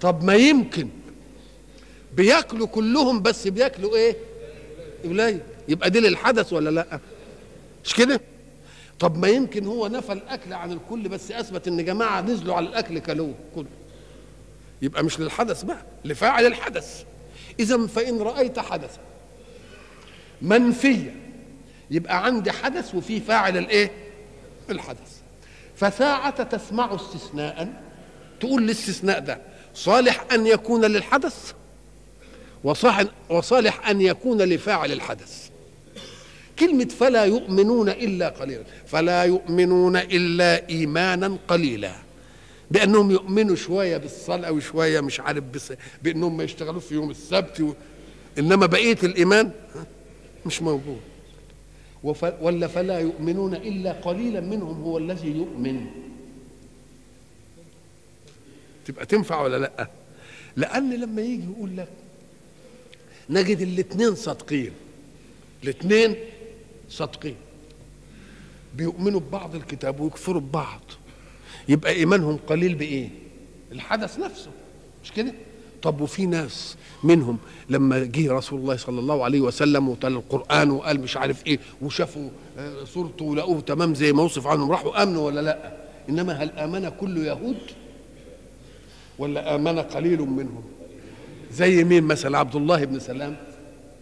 طب 0.02 0.24
ما 0.24 0.36
يمكن. 0.36 0.90
بياكلوا 2.14 2.68
كلهم 2.68 3.22
بس 3.22 3.48
بياكلوا 3.48 3.96
إيه؟ 3.96 4.16
قليل. 5.04 5.40
يبقى 5.68 5.90
دي 5.90 6.00
للحدث 6.00 6.54
ولا 6.54 6.70
لأ؟ 6.70 7.00
مش 7.86 7.94
كده؟ 7.96 8.22
طب 9.00 9.18
ما 9.18 9.28
يمكن 9.28 9.66
هو 9.66 9.88
نفى 9.88 10.14
الأكل 10.14 10.54
عن 10.54 10.72
الكل 10.72 11.10
بس 11.10 11.32
أثبت 11.32 11.68
إن 11.68 11.86
جماعة 11.86 12.22
نزلوا 12.22 12.56
على 12.56 12.68
الأكل 12.68 13.00
كلوه 13.00 13.34
كله. 13.56 13.66
يبقى 14.82 15.04
مش 15.04 15.20
للحدث 15.20 15.64
بقى 15.64 15.82
لفاعل 16.06 16.46
الحدث. 16.46 17.04
اذا 17.60 17.88
فإن 17.88 18.22
رأيت 18.22 18.60
حدثا. 18.60 19.00
منفيا 20.42 21.16
يبقى 21.92 22.26
عندي 22.26 22.52
حدث 22.52 22.96
وفي 22.96 23.20
فاعل 23.20 23.58
الايه؟ 23.58 23.92
الحدث. 24.70 25.18
فساعة 25.76 26.44
تسمع 26.44 26.96
استثناء 26.96 27.84
تقول 28.40 28.64
الاستثناء 28.64 29.20
ده 29.20 29.42
صالح 29.74 30.26
أن 30.34 30.48
يكون 30.48 30.86
للحدث 30.86 31.54
وصالح 33.30 33.90
أن 33.90 34.02
يكون 34.02 34.42
لفاعل 34.42 34.92
الحدث. 34.92 35.50
كلمة 36.60 36.86
فلا 36.86 37.26
يؤمنون 37.26 37.90
إلا 37.90 38.30
قليلا. 38.30 38.64
فلا 38.86 39.24
يؤمنون 39.24 39.96
إلا 39.98 40.70
إيمانا 40.70 41.38
قليلا. 41.48 41.92
بأنهم 42.72 43.12
يؤمنوا 43.12 43.56
شوية 43.56 43.98
بالصلاة 43.98 44.52
وشوية 44.52 45.02
مش 45.02 45.20
عارف 45.20 45.44
بس 45.44 45.74
بأنهم 46.04 46.38
ما 46.38 46.44
يشتغلوش 46.44 46.84
في 46.84 46.94
يوم 46.96 47.12
السبت 47.12 47.62
و... 47.62 47.74
إنما 48.40 48.66
بقية 48.66 48.98
الإيمان 49.04 49.52
مش 50.46 50.62
موجود. 50.62 51.02
ولا 52.42 52.68
فلا 52.68 53.00
يؤمنون 53.00 53.56
إلا 53.56 53.92
قليلا 53.92 54.40
منهم 54.40 54.82
هو 54.82 54.98
الذي 54.98 55.28
يؤمن. 55.28 55.86
تبقى 58.86 59.06
تنفع 59.06 59.42
ولا 59.42 59.58
لأ؟ 59.58 59.88
لأن 60.56 60.94
لما 60.94 61.22
يجي 61.22 61.44
يقول 61.44 61.78
لك 61.78 61.90
نجد 63.30 63.62
الاثنين 63.62 64.16
صادقين 64.16 64.72
الاثنين 65.64 66.16
صادقين. 66.90 67.36
بيؤمنوا 68.76 69.20
ببعض 69.20 69.56
الكتاب 69.56 70.00
ويكفروا 70.00 70.42
ببعض. 70.42 70.82
يبقى 71.70 71.92
إيمانهم 71.92 72.38
قليل 72.38 72.76
بإيه؟ 72.76 73.10
الحدث 73.72 74.20
نفسه 74.20 74.52
مش 75.04 75.12
كده؟ 75.12 75.34
طب 75.82 76.02
وفي 76.02 76.26
ناس 76.26 76.78
منهم 77.04 77.38
لما 77.70 78.00
جه 78.04 78.32
رسول 78.34 78.60
الله 78.60 78.78
صلى 78.78 79.00
الله 79.00 79.24
عليه 79.24 79.42
وسلم 79.42 79.90
وتلا 79.90 80.18
القرآن 80.18 80.72
وقال 80.72 81.00
مش 81.00 81.18
عارف 81.18 81.48
إيه 81.48 81.60
وشافوا 81.82 82.30
صورته 82.86 83.26
ولقوه 83.26 83.62
تمام 83.62 83.94
زي 83.96 84.14
ما 84.14 84.24
وصف 84.24 84.48
عنهم 84.48 84.72
راحوا 84.72 85.04
آمنوا 85.04 85.26
ولا 85.26 85.42
لأ؟ 85.42 85.72
إنما 86.10 86.34
هل 86.34 86.52
آمن 86.52 86.90
كل 86.90 87.18
يهود؟ 87.18 87.58
ولا 89.20 89.56
آمن 89.56 89.80
قليل 89.80 90.22
منهم؟ 90.22 90.64
زي 91.52 91.84
مين 91.84 92.04
مثلا؟ 92.04 92.38
عبد 92.38 92.56
الله 92.56 92.86
بن 92.86 93.00
سلام 93.00 93.36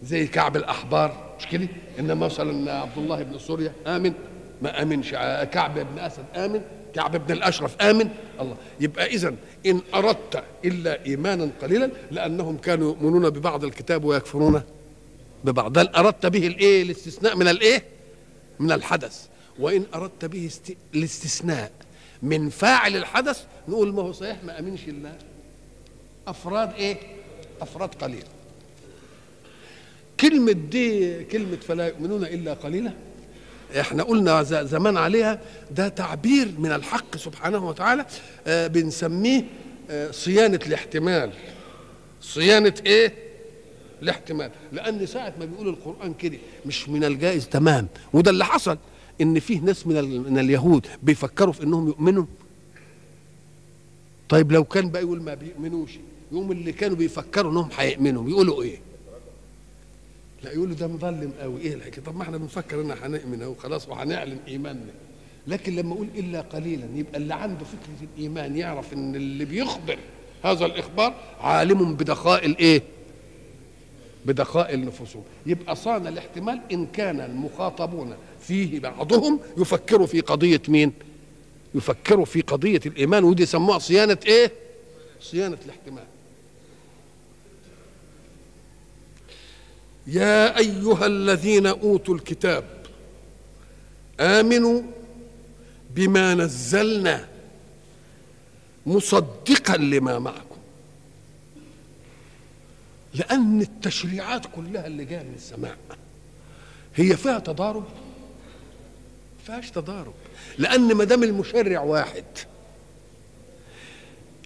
زي 0.02 0.26
كعب 0.26 0.56
الأحبار 0.56 1.34
مش 1.38 1.46
كده؟ 1.46 1.68
إنما 1.98 2.26
مثلا 2.26 2.72
عبد 2.72 2.98
الله 2.98 3.22
بن 3.22 3.38
سوريا 3.38 3.72
آمن 3.86 4.12
ما 4.62 4.82
آمنش 4.82 5.10
كعب 5.52 5.74
بن 5.78 5.98
أسد 5.98 6.24
آمن؟ 6.36 6.60
كعب 6.96 7.26
بن 7.26 7.32
الأشرف. 7.34 7.80
آمن. 7.80 8.08
الله. 8.40 8.56
يبقى 8.80 9.06
اذا 9.06 9.34
إن 9.66 9.80
أردت 9.94 10.44
إلا 10.64 11.04
إيمانا 11.06 11.50
قليلا 11.62 11.90
لأنهم 12.10 12.56
كانوا 12.56 12.88
يؤمنون 12.88 13.30
ببعض 13.30 13.64
الكتاب 13.64 14.04
ويكفرون 14.04 14.62
ببعض. 15.44 15.72
ده 15.72 15.90
أردت 15.96 16.26
به 16.26 16.46
الإيه؟ 16.46 16.82
الاستثناء 16.82 17.36
من 17.36 17.48
الإيه؟ 17.48 17.84
من 18.58 18.72
الحدث. 18.72 19.26
وإن 19.58 19.84
أردت 19.94 20.24
به 20.24 20.46
است... 20.46 20.72
الاستثناء 20.94 21.72
من 22.22 22.48
فاعل 22.48 22.96
الحدث 22.96 23.44
نقول 23.68 23.92
ما 23.94 24.02
هو 24.02 24.12
صحيح؟ 24.12 24.44
ما 24.44 24.58
آمنش 24.58 24.80
إلا 24.88 25.12
أفراد 26.28 26.72
إيه؟ 26.74 26.96
أفراد 27.60 27.94
قليل. 27.94 28.24
كلمة 30.20 30.52
دي 30.52 31.24
كلمة 31.24 31.56
فلا 31.56 31.86
يؤمنون 31.88 32.24
إلا 32.24 32.54
قليلا 32.54 32.92
إحنا 33.80 34.02
قلنا 34.02 34.42
زمان 34.42 34.96
عليها 34.96 35.40
ده 35.70 35.88
تعبير 35.88 36.48
من 36.58 36.72
الحق 36.72 37.16
سبحانه 37.16 37.68
وتعالى 37.68 38.06
آه 38.46 38.66
بنسميه 38.66 39.44
آه 39.90 40.10
صيانة 40.10 40.60
الاحتمال. 40.66 41.30
صيانة 42.20 42.74
إيه؟ 42.86 43.14
الاحتمال. 44.02 44.50
لأن 44.72 45.06
ساعة 45.06 45.32
ما 45.40 45.44
بيقول 45.44 45.68
القرآن 45.68 46.14
كده 46.14 46.38
مش 46.66 46.88
من 46.88 47.04
الجائز 47.04 47.48
تمام. 47.48 47.86
وده 48.12 48.30
اللي 48.30 48.44
حصل 48.44 48.78
إن 49.20 49.40
فيه 49.40 49.60
ناس 49.60 49.86
من, 49.86 50.20
من 50.32 50.38
اليهود 50.38 50.86
بيفكروا 51.02 51.52
في 51.52 51.62
إنهم 51.62 51.86
يؤمنوا. 51.88 52.24
طيب 54.28 54.52
لو 54.52 54.64
كان 54.64 54.90
بقى 54.90 55.02
يقول 55.02 55.22
ما 55.22 55.34
بيؤمنوش 55.34 55.90
يقوم 56.32 56.52
اللي 56.52 56.72
كانوا 56.72 56.96
بيفكروا 56.96 57.52
إنهم 57.52 57.68
هيؤمنوا 57.78 58.22
بيقولوا 58.22 58.62
إيه؟ 58.62 58.78
لا 60.46 60.52
يقولوا 60.52 60.74
ده 60.74 60.86
مظلم 60.86 61.32
قوي. 61.40 61.60
إيه 61.60 61.74
الحكاية؟ 61.74 62.04
طب 62.04 62.16
ما 62.16 62.22
إحنا 62.22 62.36
بنفكر 62.36 62.80
ان 62.80 62.90
هنؤمن 62.90 63.42
أهو 63.42 63.54
خلاص 63.54 63.88
وهنعلن 63.88 64.38
إيماننا. 64.48 64.92
لكن 65.46 65.76
لما 65.76 65.94
أقول 65.94 66.08
إلا 66.16 66.40
قليلا 66.40 66.86
يبقى 66.94 67.16
اللي 67.16 67.34
عنده 67.34 67.64
فكرة 67.64 68.08
الإيمان 68.14 68.56
يعرف 68.56 68.92
إن 68.92 69.14
اللي 69.14 69.44
بيخبر 69.44 69.98
هذا 70.44 70.66
الإخبار 70.66 71.14
عالم 71.40 71.94
بدقائق 71.94 72.58
إيه؟ 72.58 72.82
بدقائق 74.24 74.78
نفوسهم. 74.78 75.22
يبقى 75.46 75.76
صان 75.76 76.06
الاحتمال 76.06 76.60
إن 76.72 76.86
كان 76.86 77.20
المخاطبون 77.20 78.14
فيه 78.40 78.80
بعضهم 78.80 79.40
يفكروا 79.58 80.06
في 80.06 80.20
قضية 80.20 80.62
مين؟ 80.68 80.92
يفكروا 81.74 82.24
في 82.24 82.40
قضية 82.40 82.80
الإيمان 82.86 83.24
ودي 83.24 83.46
سموها 83.46 83.78
صيانة 83.78 84.18
إيه؟ 84.26 84.52
صيانة 85.20 85.58
الاحتمال. 85.64 86.04
يا 90.06 90.58
أيها 90.58 91.06
الذين 91.06 91.66
أوتوا 91.66 92.14
الكتاب 92.14 92.64
آمنوا 94.20 94.82
بما 95.90 96.34
نزلنا 96.34 97.28
مصدقا 98.86 99.76
لما 99.76 100.18
معكم. 100.18 100.56
لأن 103.14 103.60
التشريعات 103.60 104.46
كلها 104.46 104.86
اللي 104.86 105.04
جاية 105.04 105.22
من 105.22 105.34
السماء 105.34 105.76
هي 106.96 107.16
فيها 107.16 107.38
تضارب 107.38 107.84
فيهاش 109.46 109.70
تضارب. 109.70 110.14
لأن 110.58 110.94
ما 110.94 111.04
دام 111.04 111.22
المشرع 111.22 111.80
واحد 111.80 112.24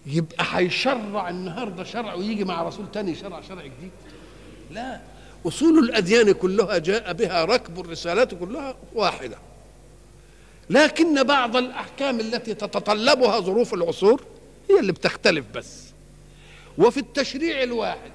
يبقى 0.05 0.45
هيشرع 0.49 1.29
النهارده 1.29 1.83
شرع 1.83 2.13
ويجي 2.13 2.43
مع 2.43 2.63
رسول 2.63 2.85
تاني 2.93 3.11
يشرع 3.11 3.41
شرع 3.41 3.61
جديد؟ 3.65 3.91
لا. 4.71 5.01
أصول 5.47 5.79
الأديان 5.79 6.31
كلها 6.31 6.77
جاء 6.77 7.13
بها 7.13 7.45
ركب 7.45 7.79
الرسالات 7.79 8.33
كلها 8.33 8.75
واحدة. 8.95 9.37
لكن 10.69 11.23
بعض 11.23 11.55
الأحكام 11.55 12.19
التي 12.19 12.53
تتطلبها 12.53 13.39
ظروف 13.39 13.73
العصور 13.73 14.23
هي 14.69 14.79
اللي 14.79 14.91
بتختلف 14.91 15.45
بس. 15.55 15.81
وفي 16.77 16.97
التشريع 16.99 17.63
الواحد 17.63 18.11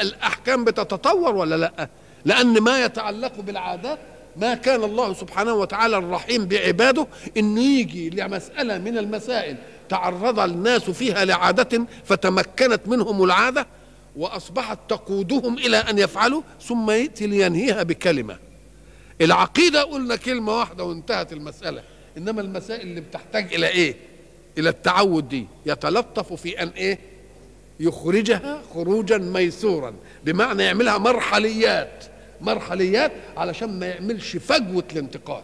الأحكام 0.00 0.64
بتتطور 0.64 1.36
ولا 1.36 1.54
لأ؟ 1.56 1.88
لأن 2.24 2.60
ما 2.60 2.84
يتعلق 2.84 3.40
بالعادات 3.40 3.98
ما 4.36 4.54
كان 4.54 4.84
الله 4.84 5.14
سبحانه 5.14 5.54
وتعالى 5.54 5.98
الرحيم 5.98 6.46
بعباده 6.46 7.06
إنه 7.36 7.60
يجي 7.62 8.10
لمسألة 8.10 8.78
من 8.78 8.98
المسائل 8.98 9.56
تعرض 9.88 10.40
الناس 10.40 10.90
فيها 10.90 11.24
لعادة 11.24 11.86
فتمكنت 12.04 12.80
منهم 12.86 13.24
العادة 13.24 13.66
وأصبحت 14.18 14.78
تقودهم 14.88 15.58
إلى 15.58 15.76
أن 15.76 15.98
يفعلوا 15.98 16.42
ثم 16.62 16.90
يأتي 16.90 17.26
لينهيها 17.26 17.82
بكلمة. 17.82 18.38
العقيدة 19.20 19.82
قلنا 19.82 20.16
كلمة 20.16 20.58
واحدة 20.58 20.84
وانتهت 20.84 21.32
المسألة. 21.32 21.82
إنما 22.16 22.40
المسائل 22.40 22.80
اللي 22.80 23.00
بتحتاج 23.00 23.54
إلى 23.54 23.68
إيه؟ 23.68 23.94
إلى 24.58 24.68
التعود 24.68 25.28
دي. 25.28 25.46
يتلطف 25.66 26.32
في 26.32 26.62
أن 26.62 26.68
إيه؟ 26.68 26.98
يخرجها 27.80 28.62
خروجا 28.74 29.18
ميسورا. 29.18 29.94
بمعنى 30.24 30.62
يعملها 30.62 30.98
مرحليات. 30.98 32.04
مرحليات 32.40 33.12
علشان 33.36 33.78
ما 33.78 33.86
يعملش 33.86 34.36
فجوة 34.36 34.84
الانتقال. 34.92 35.42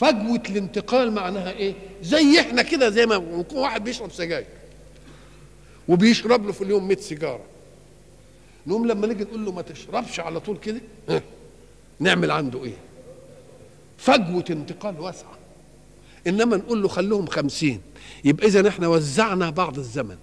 فجوة 0.00 0.42
الانتقال 0.50 1.12
معناها 1.12 1.52
إيه؟ 1.52 1.74
زي 2.02 2.40
إحنا 2.40 2.62
كده 2.62 2.90
زي 2.90 3.06
ما 3.06 3.14
يكون 3.14 3.58
واحد 3.58 3.84
بيشرب 3.84 4.12
سجاير. 4.12 4.46
وبيشرب 5.88 6.46
له 6.46 6.52
في 6.52 6.64
اليوم 6.64 6.88
100 6.88 6.96
سيجارة. 6.96 7.44
نقوم 8.66 8.86
لما 8.86 9.06
نيجي 9.06 9.24
نقول 9.24 9.44
له 9.44 9.52
ما 9.52 9.62
تشربش 9.62 10.20
على 10.20 10.40
طول 10.40 10.56
كده 10.58 10.80
نعمل 12.00 12.30
عنده 12.30 12.64
إيه؟ 12.64 12.76
فجوة 13.98 14.44
انتقال 14.50 15.00
واسعة. 15.00 15.38
إنما 16.26 16.56
نقول 16.56 16.82
له 16.82 16.88
خلوهم 16.88 17.26
خمسين. 17.26 17.80
يبقى 18.24 18.46
اذا 18.46 18.68
إحنا 18.68 18.88
وزعنا 18.88 19.50
بعض 19.50 19.78
الزمن. 19.78 20.16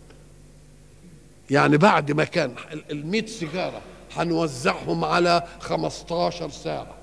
يعني 1.50 1.78
بعد 1.78 2.12
ما 2.12 2.24
كان 2.24 2.56
ال 2.92 3.30
سيجارة 3.30 3.82
هنوزعهم 4.16 5.06
على 5.06 5.44
15 5.60 6.50
ساعة. 6.50 6.96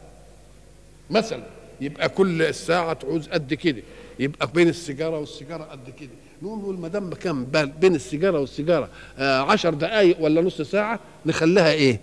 مثلا 1.11 1.42
يبقى 1.80 2.09
كل 2.09 2.54
ساعة 2.54 2.92
تعوز 2.92 3.28
قد 3.28 3.54
كده. 3.54 3.82
يبقى 4.18 4.46
بين 4.54 4.68
السيجارة 4.68 5.18
والسيجارة 5.18 5.64
قد 5.64 5.90
كده. 5.90 6.11
نقول 6.43 6.78
ما 6.78 6.89
دام 6.89 7.11
كان 7.14 7.45
بين 7.80 7.95
السيجارة 7.95 8.41
والسيجارة 8.41 8.89
آه 9.18 9.41
عشر 9.41 9.74
دقائق 9.74 10.20
ولا 10.20 10.41
نص 10.41 10.62
ساعة 10.62 11.01
نخليها 11.26 11.72
إيه؟ 11.72 12.01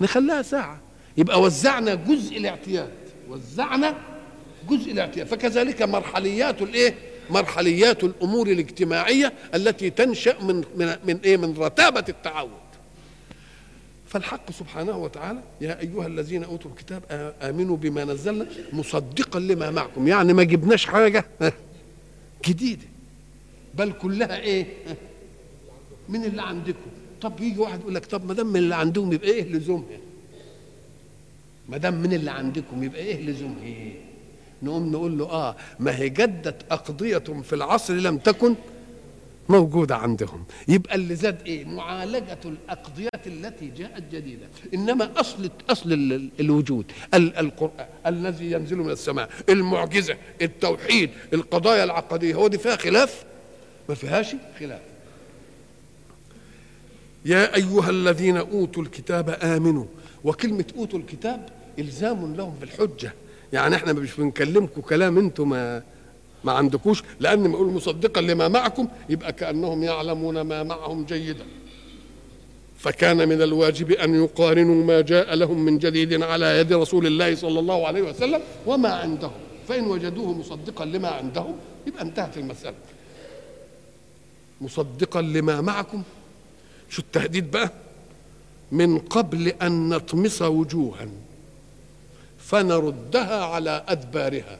نخليها 0.00 0.42
ساعة 0.42 0.80
يبقى 1.16 1.40
وزعنا 1.40 1.94
جزء 1.94 2.36
الاعتياد 2.36 2.90
وزعنا 3.28 3.94
جزء 4.68 4.92
الاعتياد 4.92 5.26
فكذلك 5.26 5.82
مرحليات 5.82 6.62
الايه؟ 6.62 6.94
مرحليات 7.30 8.04
الأمور 8.04 8.46
الاجتماعية 8.46 9.32
التي 9.54 9.90
تنشأ 9.90 10.36
من 10.42 10.64
من 10.76 10.96
من 11.04 11.18
إيه؟ 11.24 11.36
من 11.36 11.54
رتابة 11.58 12.04
التعود. 12.08 12.68
فالحق 14.06 14.50
سبحانه 14.50 14.98
وتعالى 14.98 15.40
يا 15.60 15.80
أيها 15.80 16.06
الذين 16.06 16.44
أوتوا 16.44 16.70
الكتاب 16.70 17.02
آمنوا 17.42 17.76
بما 17.76 18.04
نزلنا 18.04 18.46
مصدقا 18.72 19.40
لما 19.40 19.70
معكم 19.70 20.08
يعني 20.08 20.32
ما 20.32 20.42
جبناش 20.42 20.86
حاجة 20.86 21.24
جديدة 22.46 22.84
بل 23.78 23.92
كلها 23.92 24.38
إيه؟ 24.40 24.66
من 26.08 26.24
اللي 26.24 26.42
عندكم. 26.42 26.90
طب 27.20 27.40
يجي 27.40 27.58
واحد 27.60 27.80
يقول 27.80 27.94
لك 27.94 28.06
طب 28.06 28.24
ما 28.26 28.34
دام 28.34 28.46
من 28.46 28.56
اللي 28.56 28.74
عندهم 28.74 29.12
يبقى 29.12 29.28
إيه 29.30 29.52
لزومها 29.52 29.98
ما 31.68 31.76
دام 31.76 31.94
من 31.94 32.12
اللي 32.12 32.30
عندكم 32.30 32.82
يبقى 32.84 33.00
إيه 33.00 33.26
لزومها 33.26 33.64
إيه؟ 33.64 33.92
نقوم 34.62 34.92
نقول 34.92 35.18
له 35.18 35.24
آه 35.30 35.56
ما 35.80 35.98
هي 35.98 36.08
جدت 36.08 36.56
أقضية 36.70 37.18
في 37.18 37.52
العصر 37.52 37.94
لم 37.94 38.18
تكن 38.18 38.54
موجودة 39.48 39.96
عندهم. 39.96 40.44
يبقى 40.68 40.94
اللي 40.94 41.14
زاد 41.14 41.42
إيه؟ 41.46 41.64
معالجة 41.64 42.38
الأقضيات 42.44 43.26
التي 43.26 43.66
جاءت 43.66 44.02
جديدة. 44.12 44.46
إنما 44.74 45.20
أصل 45.20 45.50
أصل 45.70 45.92
الوجود 46.40 46.84
القرآن 47.14 47.86
الذي 48.06 48.50
ينزل 48.52 48.76
من 48.76 48.90
السماء 48.90 49.30
المعجزة 49.48 50.16
التوحيد 50.42 51.10
القضايا 51.32 51.84
العقدية 51.84 52.34
هو 52.34 52.48
دي 52.48 52.58
فيها 52.58 52.76
خلاف؟ 52.76 53.24
ما 53.88 53.94
فيهاش 53.94 54.36
خلاف. 54.60 54.80
يا 57.24 57.54
أيها 57.56 57.90
الذين 57.90 58.36
أوتوا 58.36 58.82
الكتاب 58.82 59.30
آمنوا. 59.30 59.84
وكلمة 60.24 60.64
أوتوا 60.76 60.98
الكتاب 60.98 61.48
إلزام 61.78 62.34
لهم 62.36 62.54
بالحجة 62.60 63.12
يعني 63.52 63.76
إحنا 63.76 63.92
مش 63.92 64.16
بنكلمكم 64.20 64.80
كلام 64.80 65.18
أنتم 65.18 65.48
ما 65.50 65.82
ما 66.44 66.52
عندكوش 66.52 67.02
لأن 67.20 67.38
ما 67.38 67.48
يقول 67.48 67.66
مصدقا 67.72 68.20
لما 68.20 68.48
معكم 68.48 68.88
يبقى 69.08 69.32
كأنهم 69.32 69.82
يعلمون 69.82 70.40
ما 70.40 70.62
معهم 70.62 71.04
جيدا. 71.04 71.44
فكان 72.78 73.28
من 73.28 73.42
الواجب 73.42 73.90
أن 73.92 74.14
يقارنوا 74.24 74.84
ما 74.84 75.00
جاء 75.00 75.34
لهم 75.34 75.64
من 75.64 75.78
جديد 75.78 76.22
على 76.22 76.58
يد 76.58 76.72
رسول 76.72 77.06
الله 77.06 77.34
صلى 77.34 77.60
الله 77.60 77.86
عليه 77.86 78.02
وسلم 78.02 78.40
وما 78.66 78.88
عندهم. 78.88 79.32
فإن 79.68 79.86
وجدوه 79.86 80.32
مصدقا 80.32 80.84
لما 80.84 81.08
عندهم 81.08 81.56
يبقى 81.86 82.02
انتهت 82.02 82.38
المسألة. 82.38 82.74
مصدقا 84.60 85.22
لما 85.22 85.60
معكم. 85.60 86.02
شو 86.88 87.02
التهديد 87.02 87.50
بقى؟ 87.50 87.72
من 88.72 88.98
قبل 88.98 89.48
أن 89.48 89.88
نطمس 89.88 90.42
وجوها 90.42 91.08
فنردها 92.38 93.44
على 93.44 93.84
أدبارها. 93.88 94.58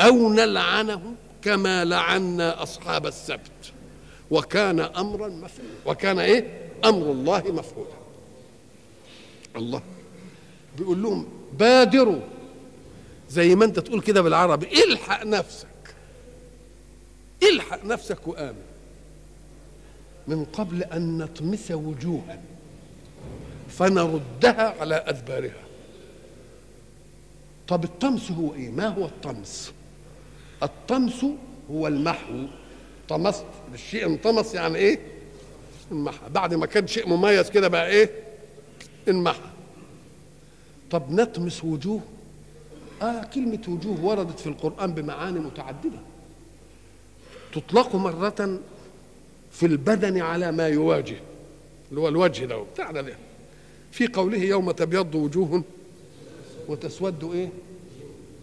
أو 0.00 0.32
نلعنه 0.32 1.14
كما 1.42 1.84
لعنا 1.84 2.62
أصحاب 2.62 3.06
السبت. 3.06 3.72
وكان 4.30 4.80
أمرا 4.80 5.28
مفعولا. 5.28 5.70
وكان 5.86 6.18
إيه؟ 6.18 6.70
أمر 6.84 7.12
الله 7.12 7.38
مفعولا. 7.38 8.00
الله. 9.56 9.82
بيقول 10.78 11.02
لهم 11.02 11.28
بادروا. 11.58 12.20
زي 13.30 13.54
ما 13.54 13.64
أنت 13.64 13.78
تقول 13.78 14.00
كده 14.00 14.22
بالعربي. 14.22 14.84
إلحق 14.84 15.24
نفسك. 15.24 15.69
الحق 17.48 17.84
نفسك 17.84 18.28
وآمن. 18.28 18.62
من 20.28 20.44
قبل 20.44 20.82
أن 20.82 21.18
نطمس 21.18 21.70
وجوها 21.70 22.40
فنردها 23.68 24.80
على 24.80 25.04
أدبارها. 25.06 25.62
طب 27.68 27.84
الطمس 27.84 28.30
هو 28.30 28.54
إيه؟ 28.54 28.70
ما 28.70 28.88
هو 28.88 29.04
الطمس؟ 29.04 29.72
الطمس 30.62 31.24
هو 31.70 31.86
المحو. 31.86 32.46
طمست 33.08 33.44
الشيء 33.74 34.06
انطمس 34.06 34.54
يعني 34.54 34.76
إيه؟ 34.76 35.00
انمحى. 35.92 36.28
بعد 36.30 36.54
ما 36.54 36.66
كان 36.66 36.86
شيء 36.86 37.08
مميز 37.08 37.50
كده 37.50 37.68
بقى 37.68 37.88
إيه؟ 37.88 38.10
انمحى. 39.08 39.50
طب 40.90 41.12
نطمس 41.12 41.64
وجوه؟ 41.64 42.00
آه 43.02 43.24
كلمة 43.24 43.62
وجوه 43.68 44.04
وردت 44.04 44.40
في 44.40 44.46
القرآن 44.46 44.94
بمعاني 44.94 45.38
متعددة. 45.40 45.98
تطلق 47.52 47.94
مرة 47.96 48.58
في 49.52 49.66
البدن 49.66 50.20
على 50.20 50.52
ما 50.52 50.68
يواجه 50.68 51.16
اللي 51.90 52.00
هو 52.00 52.08
الوجه 52.08 52.44
ده. 52.44 52.56
بتاعنا 52.74 53.00
ده 53.00 53.14
في 53.92 54.06
قوله 54.06 54.38
يوم 54.38 54.70
تبيض 54.70 55.14
وجوه 55.14 55.62
وتسود 56.68 57.24
إيه؟ 57.34 57.48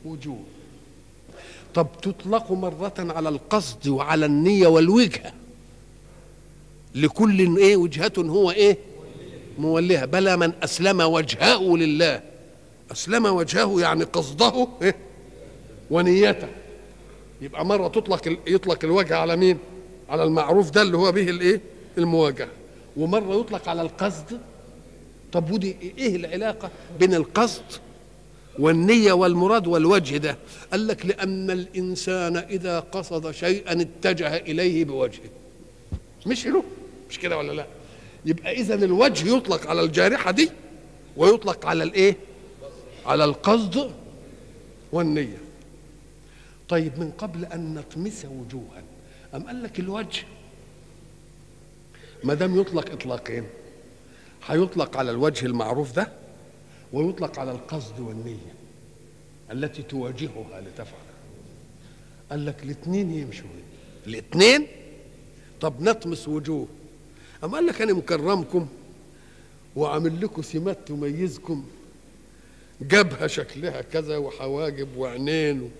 وجوه. 0.05 0.39
طب 1.73 1.87
تطلق 2.01 2.51
مرة 2.51 2.93
على 2.97 3.29
القصد 3.29 3.87
وعلى 3.87 4.25
النية 4.25 4.67
والوجهة 4.67 5.33
لكل 6.95 7.57
إيه؟ 7.57 7.77
وجهة 7.77 8.13
هو 8.17 8.51
إيه؟ 8.51 8.77
مولها 9.59 10.05
بلى 10.05 10.37
من 10.37 10.53
أسلم 10.63 11.01
وجهه 11.01 11.77
لله. 11.77 12.21
أسلم 12.91 13.25
وجهه 13.25 13.81
يعني 13.81 14.03
قصده 14.03 14.67
إيه؟ 14.81 14.95
ونيته. 15.91 16.47
يبقى 17.41 17.65
مرة 17.65 17.87
تطلق 17.87 18.37
يطلق 18.47 18.79
الوجه 18.85 19.17
على 19.17 19.35
مين؟ 19.35 19.57
على 20.09 20.23
المعروف 20.23 20.69
ده 20.71 20.81
اللي 20.81 20.97
هو 20.97 21.11
به 21.11 21.29
الايه؟ 21.29 21.61
المواجهة. 21.97 22.47
ومرة 22.97 23.39
يطلق 23.39 23.69
على 23.69 23.81
القصد. 23.81 24.39
طب 25.31 25.51
ودي 25.51 25.75
إيه 25.97 26.15
العلاقة 26.15 26.69
بين 26.99 27.13
القصد 27.13 27.63
والنية 28.59 29.13
والمراد 29.13 29.67
والوجه 29.67 30.17
ده؟ 30.17 30.37
قال 30.71 30.87
لك 30.87 31.05
لأن 31.05 31.51
الإنسان 31.51 32.37
إذا 32.37 32.79
قصد 32.79 33.31
شيئا 33.31 33.81
اتجه 33.81 34.37
إليه 34.37 34.85
بوجهه. 34.85 35.29
مش 36.25 36.47
له؟ 36.47 36.63
مش 37.09 37.19
كده 37.19 37.37
ولا 37.37 37.51
لا؟ 37.51 37.65
يبقى 38.25 38.51
إذا 38.51 38.75
الوجه 38.75 39.35
يطلق 39.35 39.67
على 39.67 39.81
الجارحة 39.81 40.31
دي 40.31 40.49
ويطلق 41.17 41.65
على 41.65 41.83
الإيه؟ 41.83 42.15
على 43.05 43.23
القصد 43.25 43.91
والنية. 44.91 45.37
طيب 46.69 46.99
من 46.99 47.11
قبل 47.11 47.45
أن 47.45 47.73
نطمس 47.73 48.25
وجوها 48.25 48.83
أم 49.35 49.43
قال 49.47 49.63
لك 49.63 49.79
الوجه؟ 49.79 50.23
ما 52.23 52.33
دام 52.33 52.59
يطلق 52.59 52.91
إطلاقين 52.91 53.43
هيطلق 54.47 54.97
على 54.97 55.11
الوجه 55.11 55.45
المعروف 55.45 55.91
ده 55.95 56.11
ويطلق 56.93 57.39
على 57.39 57.51
القصد 57.51 57.99
والنية 57.99 58.53
التي 59.51 59.83
تواجهها 59.83 60.61
لتفعل. 60.61 61.07
قال 62.31 62.45
لك 62.45 62.63
الاثنين 62.63 63.11
يمشوا 63.11 63.47
الاثنين؟ 64.07 64.67
طب 65.61 65.81
نطمس 65.81 66.27
وجوه. 66.27 66.67
أما 67.43 67.53
قال 67.53 67.65
لك 67.65 67.81
أنا 67.81 67.93
مكرمكم 67.93 68.67
وعامل 69.75 70.21
لكم 70.21 70.41
سمات 70.41 70.77
تميزكم 70.87 71.65
جبهة 72.81 73.27
شكلها 73.27 73.81
كذا 73.81 74.17
وحواجب 74.17 74.97
وعينين 74.97 75.71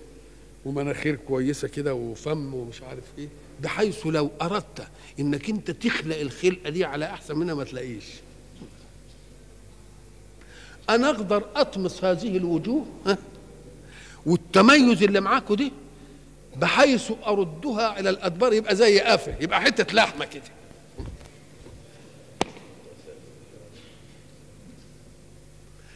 ومناخير 0.68 1.16
كويسة 1.16 1.68
كده 1.68 1.94
وفم 1.94 2.54
ومش 2.54 2.82
عارف 2.82 3.04
إيه 3.18 3.28
بحيث 3.62 4.06
لو 4.06 4.30
أردت 4.42 4.88
إنك 5.20 5.50
أنت 5.50 5.70
تخلق 5.70 6.16
الخلقة 6.16 6.70
دي 6.70 6.84
على 6.84 7.04
أحسن 7.04 7.38
منها 7.38 7.54
ما 7.54 7.64
تلاقيش. 7.64 8.04
أنا 10.90 11.10
أقدر 11.10 11.44
أطمس 11.56 12.04
هذه 12.04 12.36
الوجوه 12.36 12.86
ها 13.06 13.18
والتميز 14.26 15.02
اللي 15.02 15.20
معاكم 15.20 15.54
دي 15.54 15.72
بحيث 16.56 17.12
أردها 17.26 18.00
إلى 18.00 18.10
الأدبار 18.10 18.52
يبقى 18.52 18.76
زي 18.76 19.00
قافه 19.00 19.34
يبقى 19.40 19.60
حتة 19.60 19.94
لحمة 19.94 20.24
كده. 20.24 20.42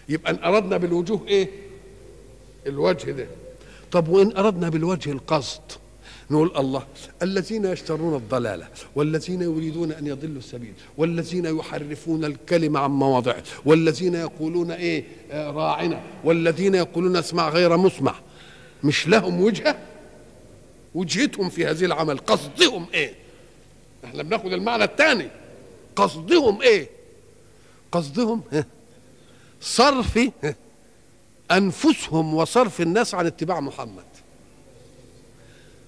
يبقى 0.09 0.33
إن 0.33 0.45
أردنا 0.45 0.77
بالوجوه 0.77 1.29
إيه؟ 1.29 1.49
الوجه 2.67 3.11
ده. 3.11 3.27
طب 3.93 4.09
وإن 4.09 4.37
أردنا 4.37 4.69
بالوجه 4.69 5.13
القصد 5.13 5.61
نقول 6.31 6.53
الله 6.57 6.87
الذين 7.23 7.65
يشترون 7.65 8.15
الضلالة 8.15 8.69
والذين 8.97 9.43
يريدون 9.43 9.93
أن 9.93 10.07
يضلوا 10.07 10.39
السبيل 10.39 10.73
والذين 10.97 11.45
يحرفون 11.45 12.25
الكلمة 12.25 12.81
عن 12.81 12.91
مواضعه 12.91 13.43
والذين 13.65 14.15
يقولون 14.15 14.71
إيه 14.71 15.05
آه 15.31 15.51
راعنا 15.51 16.01
والذين 16.25 16.75
يقولون 16.75 17.17
اسمع 17.17 17.49
غير 17.49 17.77
مسمع 17.77 18.15
مش 18.85 19.09
لهم 19.09 19.41
وجهة؟ 19.43 19.79
وجهتهم 20.95 21.49
في 21.51 21.67
هذه 21.67 21.85
العمل 21.85 22.19
قصدهم 22.19 22.87
إيه؟ 22.95 23.15
إحنا 24.05 24.23
بناخد 24.23 24.53
المعنى 24.53 24.85
الثاني 24.85 25.29
قصدهم 25.97 26.63
إيه؟ 26.63 26.89
قصدهم؟ 27.93 28.43
صرف 29.61 30.19
أنفسهم 31.53 32.35
وصرف 32.35 32.81
الناس 32.81 33.15
عن 33.15 33.27
اتباع 33.27 33.61
محمد. 33.61 34.05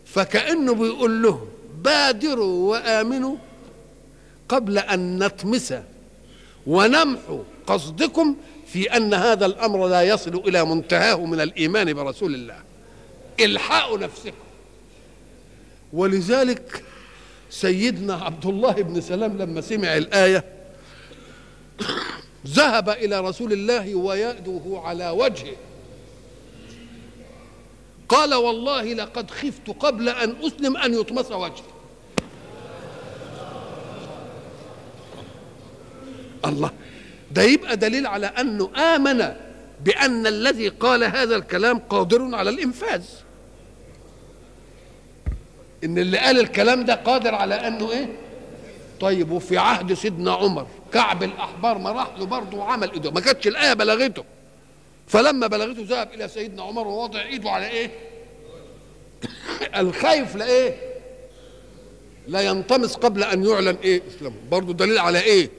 فكأنه 0.05 0.75
بيقول 0.75 1.23
لهم 1.23 1.49
بادروا 1.83 2.71
وآمنوا 2.71 3.37
قبل 4.49 4.79
أن 4.79 5.19
نطمس 5.19 5.75
ونمحو 6.67 7.43
قصدكم 7.67 8.37
في 8.67 8.97
أن 8.97 9.15
هذا 9.15 9.47
الأمر 9.47 9.89
لا 9.89 10.03
يصل 10.03 10.35
إلى 10.35 10.65
منتهاه 10.65 11.25
من 11.25 11.41
الإيمان 11.41 11.95
برسول 11.95 12.35
الله. 12.35 12.63
الحقوا 13.41 13.99
نفسكم. 13.99 14.45
ولذلك 15.93 16.85
سيدنا 17.51 18.15
عبد 18.15 18.47
الله 18.47 18.73
بن 18.73 19.01
سلام 19.01 19.39
لما 19.39 19.61
سمع 19.61 19.97
الآية 19.97 20.45
ذهب 22.47 22.89
إلى 22.89 23.21
رسول 23.21 23.53
الله 23.53 23.95
ويأده 23.95 24.81
على 24.85 25.11
وجهه. 25.11 25.57
قال 28.09 28.35
والله 28.35 28.83
لقد 28.83 29.31
خفت 29.31 29.71
قبل 29.81 30.09
أن 30.09 30.37
أسلم 30.43 30.77
أن 30.77 30.95
يطمس 30.95 31.33
وجهي. 31.33 31.65
الله 36.45 36.71
ده 37.31 37.43
يبقى 37.43 37.77
دليل 37.77 38.07
على 38.07 38.27
أنه 38.27 38.71
آمن 38.77 39.35
بأن 39.85 40.27
الذي 40.27 40.69
قال 40.69 41.05
هذا 41.05 41.37
الكلام 41.37 41.79
قادر 41.79 42.35
على 42.35 42.51
الإنفاذ. 42.51 43.03
إن 45.85 45.99
اللي 45.99 46.19
قال 46.19 46.41
الكلام 46.41 46.85
ده 46.85 46.95
قادر 46.95 47.35
على 47.35 47.55
أنه 47.55 47.91
إيه؟ 47.91 48.24
طيب 49.01 49.31
وفي 49.31 49.59
عهد 49.59 49.95
سيدنا 49.95 50.33
عمر 50.33 50.67
كعب 50.93 51.23
الأحبار 51.23 51.79
ما 51.79 51.93
راح 51.93 52.09
له 52.19 52.27
برضه 52.27 52.57
وعمل 52.59 52.91
إيده 52.93 53.11
ما 53.11 53.21
كانتش 53.21 53.47
الآية 53.47 53.73
بلغته. 53.75 54.25
فلما 55.07 55.47
بلغته 55.47 55.85
ذهب 55.89 56.13
إلى 56.15 56.29
سيدنا 56.29 56.63
عمر 56.63 56.87
ووضع 56.87 57.21
إيده 57.23 57.51
على 57.51 57.67
إيه؟ 57.69 57.91
الخايف 59.81 60.37
لإيه؟ 60.37 60.77
لا 62.29 62.41
ينطمس 62.41 62.95
قبل 62.95 63.23
أن 63.23 63.45
يعلن 63.45 63.77
إيه؟ 63.83 64.03
إسلامه. 64.09 64.37
برضه 64.51 64.73
دليل 64.73 64.99
على 64.99 65.21
إيه؟ 65.21 65.51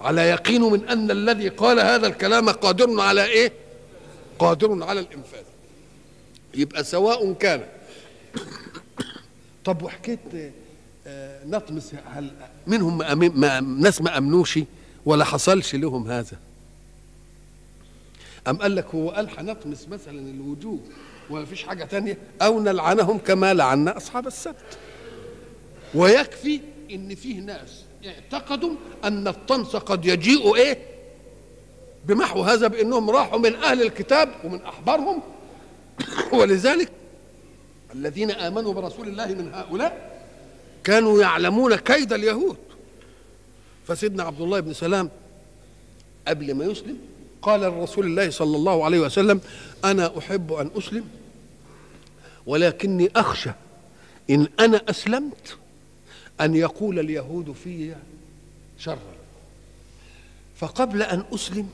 على 0.00 0.20
يقينه 0.20 0.68
من 0.68 0.88
أن 0.88 1.10
الذي 1.10 1.48
قال 1.48 1.80
هذا 1.80 2.06
الكلام 2.06 2.50
قادر 2.50 3.00
على 3.00 3.24
إيه؟ 3.24 3.52
قادر 4.38 4.84
على 4.84 5.00
الإنفاذ. 5.00 5.42
يبقى 6.54 6.84
سواء 6.84 7.32
كان 7.32 7.64
طب 9.64 9.82
وحكيت 9.82 10.20
آه 11.06 11.44
نطمس 11.44 11.94
هل 12.14 12.30
منهم 12.66 12.98
ما 12.98 13.14
ما 13.14 13.60
ناس 13.60 14.00
ما 14.00 14.18
أمنوش 14.18 14.58
ولا 15.06 15.24
حصلش 15.24 15.74
لهم 15.74 16.10
هذا. 16.10 16.36
أم 18.48 18.56
قال 18.56 18.76
لك 18.76 18.86
هو 18.94 19.10
قال 19.10 19.28
هنطمس 19.38 19.88
مثلا 19.88 20.18
الوجوه 20.30 20.78
وما 21.30 21.44
فيش 21.44 21.62
حاجة 21.64 21.84
تانية؟ 21.84 22.18
أو 22.42 22.60
نلعنهم 22.60 23.18
كما 23.18 23.54
لعنا 23.54 23.96
أصحاب 23.96 24.26
السبت. 24.26 24.78
ويكفي 25.94 26.60
إن 26.90 27.14
فيه 27.14 27.40
ناس 27.40 27.84
اعتقدوا 28.06 28.74
أن 29.04 29.28
الطمس 29.28 29.76
قد 29.76 30.04
يجيء 30.04 30.56
إيه؟ 30.56 30.78
بمحو 32.06 32.42
هذا 32.42 32.66
بأنهم 32.66 33.10
راحوا 33.10 33.38
من 33.38 33.54
أهل 33.54 33.82
الكتاب 33.82 34.28
ومن 34.44 34.62
أحبارهم. 34.62 35.22
ولذلك 36.38 36.92
الذين 37.94 38.30
آمنوا 38.30 38.72
برسول 38.74 39.08
الله 39.08 39.26
من 39.26 39.54
هؤلاء 39.54 40.11
كانوا 40.84 41.22
يعلمون 41.22 41.76
كيد 41.76 42.12
اليهود. 42.12 42.56
فسيدنا 43.86 44.22
عبد 44.22 44.40
الله 44.40 44.60
بن 44.60 44.72
سلام 44.72 45.10
قبل 46.28 46.54
ما 46.54 46.64
يسلم 46.64 46.98
قال 47.42 47.60
لرسول 47.60 48.06
الله 48.06 48.30
صلى 48.30 48.56
الله 48.56 48.84
عليه 48.84 49.00
وسلم 49.00 49.40
أنا 49.84 50.18
أحب 50.18 50.52
أن 50.52 50.70
أسلم 50.78 51.04
ولكني 52.46 53.10
أخشى 53.16 53.50
إن 54.30 54.48
أنا 54.60 54.82
أسلمت 54.90 55.58
أن 56.40 56.54
يقول 56.54 56.98
اليهود 56.98 57.52
في 57.52 57.94
شرا 58.78 58.98
فقبل 60.56 61.02
أن 61.02 61.24
أسلم 61.34 61.68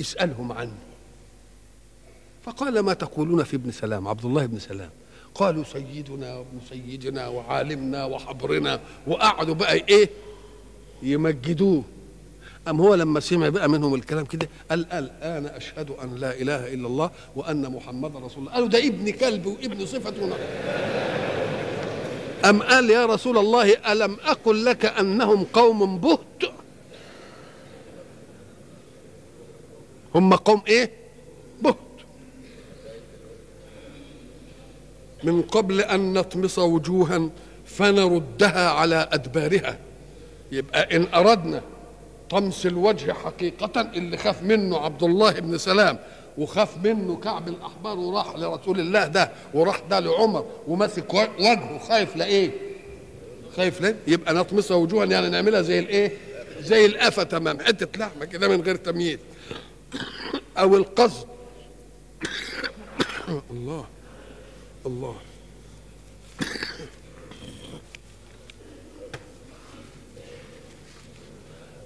اسألهم 0.00 0.52
عني. 0.52 0.70
فقال 2.44 2.80
ما 2.80 2.94
تقولون 2.94 3.44
في 3.44 3.56
ابن 3.56 3.70
سلام 3.70 4.08
عبد 4.08 4.24
الله 4.24 4.46
بن 4.46 4.58
سلام؟ 4.58 4.90
قالوا 5.36 5.64
سيدنا 5.64 6.36
وابن 6.36 6.58
سيدنا 6.68 7.28
وعالمنا 7.28 8.04
وحبرنا 8.04 8.80
وقعدوا 9.06 9.54
بقى 9.54 9.74
إيه؟ 9.74 10.10
يمجدوه. 11.02 11.82
أم 12.68 12.80
هو 12.80 12.94
لما 12.94 13.20
سمع 13.20 13.48
بقى 13.48 13.68
منهم 13.68 13.94
الكلام 13.94 14.24
كده 14.24 14.48
قال 14.70 14.92
الآن 14.92 15.46
أشهد 15.46 15.90
أن 15.90 16.14
لا 16.14 16.34
إله 16.40 16.74
إلا 16.74 16.86
الله 16.86 17.10
وأن 17.36 17.72
محمد 17.72 18.16
رسول 18.16 18.38
الله. 18.38 18.52
قالوا 18.52 18.68
ده 18.68 18.78
ابن 18.78 19.10
كلب 19.10 19.46
وابن 19.46 19.86
صفة. 19.86 20.14
أم 22.44 22.62
قال 22.62 22.90
يا 22.90 23.06
رسول 23.06 23.38
الله 23.38 23.92
ألم 23.92 24.16
أقل 24.24 24.64
لك 24.64 24.84
أنهم 24.84 25.44
قوم 25.44 25.98
بهت؟ 25.98 26.52
هم 30.14 30.34
قوم 30.34 30.62
إيه؟ 30.68 30.90
من 35.26 35.42
قبل 35.42 35.80
أن 35.80 36.12
نطمس 36.12 36.58
وجوها 36.58 37.30
فنردها 37.64 38.70
على 38.70 39.08
أدبارها 39.12 39.78
يبقى 40.52 40.96
إن 40.96 41.06
أردنا 41.14 41.62
طمس 42.30 42.66
الوجه 42.66 43.12
حقيقة 43.12 43.80
اللي 43.80 44.16
خاف 44.16 44.42
منه 44.42 44.78
عبد 44.78 45.02
الله 45.02 45.30
بن 45.30 45.58
سلام 45.58 45.98
وخاف 46.38 46.76
منه 46.84 47.16
كعب 47.16 47.48
الأحبار 47.48 47.98
وراح 47.98 48.36
لرسول 48.36 48.80
الله 48.80 49.06
ده 49.06 49.30
وراح 49.54 49.80
ده 49.90 50.00
لعمر 50.00 50.46
وماسك 50.68 51.14
وجهه 51.14 51.78
خايف 51.78 52.16
لإيه؟ 52.16 52.50
خايف 53.56 53.80
ليه؟ 53.80 53.96
يبقى 54.06 54.34
نطمسها 54.34 54.76
وجوها 54.76 55.04
يعني 55.04 55.28
نعملها 55.28 55.62
زي 55.62 55.78
الإيه؟ 55.78 56.12
زي 56.60 56.86
القفا 56.86 57.22
تمام 57.22 57.60
حتة 57.60 57.98
لحمة 57.98 58.24
كده 58.24 58.48
من 58.48 58.60
غير 58.60 58.76
تمييز 58.76 59.18
أو 60.58 60.76
القصد 60.76 61.26
الله 63.50 63.95
الله 64.86 65.16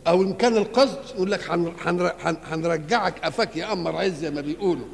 أو 0.06 0.22
إن 0.22 0.32
كان 0.34 0.56
القصد 0.56 0.98
يقول 1.14 1.30
لك 1.30 1.50
هنرجعك 2.50 3.24
قفاك 3.24 3.56
يا 3.56 3.66
قمر 3.66 3.96
عز 3.96 4.12
زي 4.12 4.30
ما 4.30 4.40
بيقولوا 4.40 4.86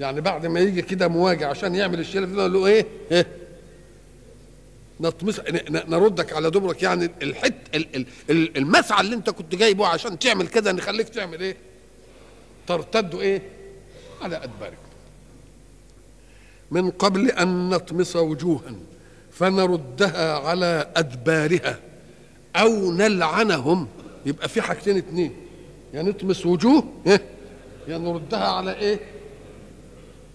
يعني 0.00 0.20
بعد 0.20 0.46
ما 0.46 0.60
يجي 0.60 0.82
كده 0.82 1.08
مواجع 1.08 1.50
عشان 1.50 1.74
يعمل 1.74 2.00
الشرف 2.00 2.30
ده 2.30 2.46
له 2.46 2.66
إيه؟ 2.66 2.86
إيه؟ 3.10 3.26
نطمس 5.00 5.40
نردك 5.70 6.32
على 6.32 6.50
دبرك 6.50 6.82
يعني 6.82 7.10
الحت 7.22 7.54
المسعى 8.30 9.00
اللي 9.00 9.14
أنت 9.14 9.30
كنت 9.30 9.54
جايبه 9.54 9.86
عشان 9.86 10.18
تعمل 10.18 10.48
كده 10.48 10.72
نخليك 10.72 11.08
تعمل 11.08 11.40
إيه؟ 11.40 11.56
ترتد 12.66 13.14
إيه؟ 13.14 13.42
على 14.22 14.36
أدبارك 14.36 14.78
من 16.70 16.90
قبل 16.90 17.30
أن 17.30 17.68
نطمس 17.68 18.16
وجوها 18.16 18.72
فنردها 19.30 20.38
على 20.38 20.90
أدبارها 20.96 21.78
أو 22.56 22.92
نلعنهم. 22.92 23.88
يبقى 24.26 24.48
في 24.48 24.62
حاجتين 24.62 24.96
اتنين. 24.96 25.30
يا 25.30 25.96
يعني 25.96 26.10
نطمس 26.10 26.46
وجوه 26.46 26.84
يا 27.06 27.20
يعني 27.88 28.12
نردها 28.12 28.48
على 28.48 28.72
إيه؟ 28.76 29.00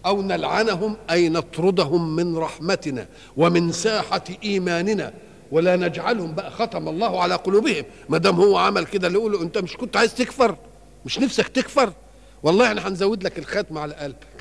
أو 0.05 0.21
نلعنهم 0.21 0.95
أي 1.09 1.29
نطردهم 1.29 2.15
من 2.15 2.37
رحمتنا 2.37 3.07
ومن 3.37 3.71
ساحة 3.71 4.23
إيماننا. 4.43 5.13
ولا 5.51 5.75
نجعلهم 5.75 6.35
بقى 6.35 6.51
ختم 6.51 6.89
الله 6.89 7.21
على 7.21 7.35
قلوبهم. 7.35 7.83
ما 8.09 8.17
دام 8.17 8.35
هو 8.35 8.57
عمل 8.57 8.85
كده 8.85 9.07
اللي 9.07 9.19
يقول 9.19 9.41
أنت 9.41 9.57
مش 9.57 9.77
كنت 9.77 9.97
عايز 9.97 10.15
تكفر؟ 10.15 10.55
مش 11.05 11.19
نفسك 11.19 11.47
تكفر؟ 11.47 11.93
والله 12.43 12.67
إحنا 12.67 12.87
هنزود 12.87 13.23
لك 13.23 13.39
الختم 13.39 13.77
على 13.77 13.93
قلبك. 13.93 14.32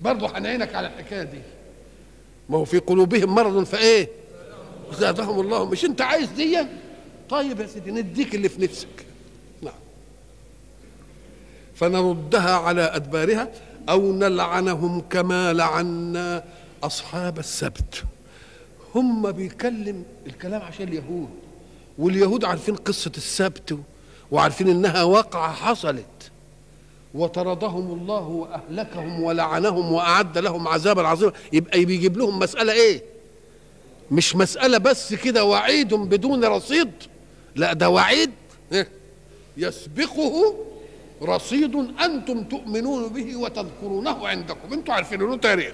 برضه 0.00 0.38
هنعينك 0.38 0.74
على 0.74 0.86
الحكاية 0.86 1.22
دي. 1.22 1.38
ما 2.48 2.58
هو 2.58 2.64
في 2.64 2.78
قلوبهم 2.78 3.34
مرض 3.34 3.64
فإيه؟ 3.64 4.08
زادهم 4.92 5.40
الله. 5.40 5.64
مش 5.64 5.84
أنت 5.84 6.00
عايز 6.00 6.28
دي؟ 6.28 6.66
طيب 7.28 7.60
يا 7.60 7.66
سيدي 7.66 7.90
نديك 7.90 8.34
اللي 8.34 8.48
في 8.48 8.62
نفسك. 8.62 9.06
نعم. 9.62 9.74
فنردها 11.74 12.56
على 12.56 12.82
أدبارها 12.82 13.50
أو 13.88 14.12
نلعنهم 14.12 15.00
كما 15.00 15.52
لعنا 15.52 16.44
أصحاب 16.82 17.38
السبت. 17.38 18.04
هم 18.94 19.32
بيكلم 19.32 20.04
الكلام 20.26 20.62
عشان 20.62 20.88
اليهود 20.88 21.28
واليهود 21.98 22.44
عارفين 22.44 22.74
قصة 22.76 23.12
السبت 23.16 23.78
وعارفين 24.30 24.68
إنها 24.68 25.02
واقعة 25.02 25.52
حصلت. 25.52 26.30
وطردهم 27.16 27.92
الله 28.00 28.26
وأهلكهم 28.28 29.22
ولعنهم 29.22 29.92
وأعد 29.92 30.38
لهم 30.38 30.68
عذابا 30.68 31.06
عظيما. 31.06 31.32
يبقى 31.52 31.84
بيجيب 31.84 32.18
لهم 32.18 32.38
مسألة 32.38 32.72
إيه؟ 32.72 33.02
مش 34.10 34.36
مسألة 34.36 34.78
بس 34.78 35.14
كده 35.14 35.44
وعيد 35.44 35.94
بدون 35.94 36.44
رصيد. 36.44 36.90
لا 37.56 37.72
ده 37.72 37.88
وعيد. 37.90 38.30
يسبقه 39.56 40.54
رصيد 41.22 41.74
أنتم 42.04 42.44
تؤمنون 42.44 43.08
به 43.08 43.36
وتذكرونه 43.36 44.28
عندكم. 44.28 44.72
أنتم 44.72 44.92
عارفين 44.92 45.20
له 45.20 45.36
تاريخ. 45.36 45.72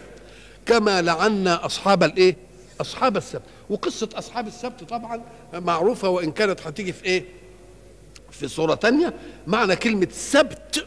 كما 0.67 1.03
لعنا 1.03 1.67
أصحاب 1.67 2.03
الإيه؟ 2.03 2.37
أصحاب 2.81 3.17
السبت. 3.17 3.43
وقصة 3.71 4.09
أصحاب 4.15 4.47
السبت 4.47 4.85
طبعا 4.85 5.23
معروفة 5.55 6.09
وإن 6.09 6.33
كانت 6.33 6.61
هتيجي 6.67 6.93
في 6.93 7.05
إيه؟ 7.05 7.25
في 8.31 8.49
صورة 8.49 8.75
تانية 8.75 9.15
معنى 9.47 9.77
كلمة 9.77 10.09
سبت 10.11 10.87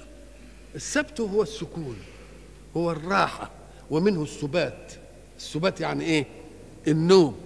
السبت 0.75 1.21
هو 1.21 1.41
السكون 1.41 1.97
هو 2.77 2.91
الراحة 2.91 3.51
ومنه 3.91 4.23
السبات 4.23 4.91
السبات 5.37 5.81
يعني 5.81 6.03
إيه؟ 6.03 6.25
النوم. 6.87 7.37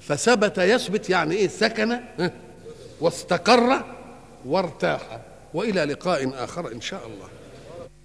فثبت 0.00 0.58
يثبت 0.58 1.10
يعني 1.10 1.34
إيه؟ 1.34 1.48
سكن 1.48 2.00
واستقر 3.00 3.84
وارتاح. 4.46 5.20
وإلى 5.54 5.84
لقاء 5.84 6.44
آخر 6.44 6.72
إن 6.72 6.80
شاء 6.80 7.06
الله. 7.06 7.28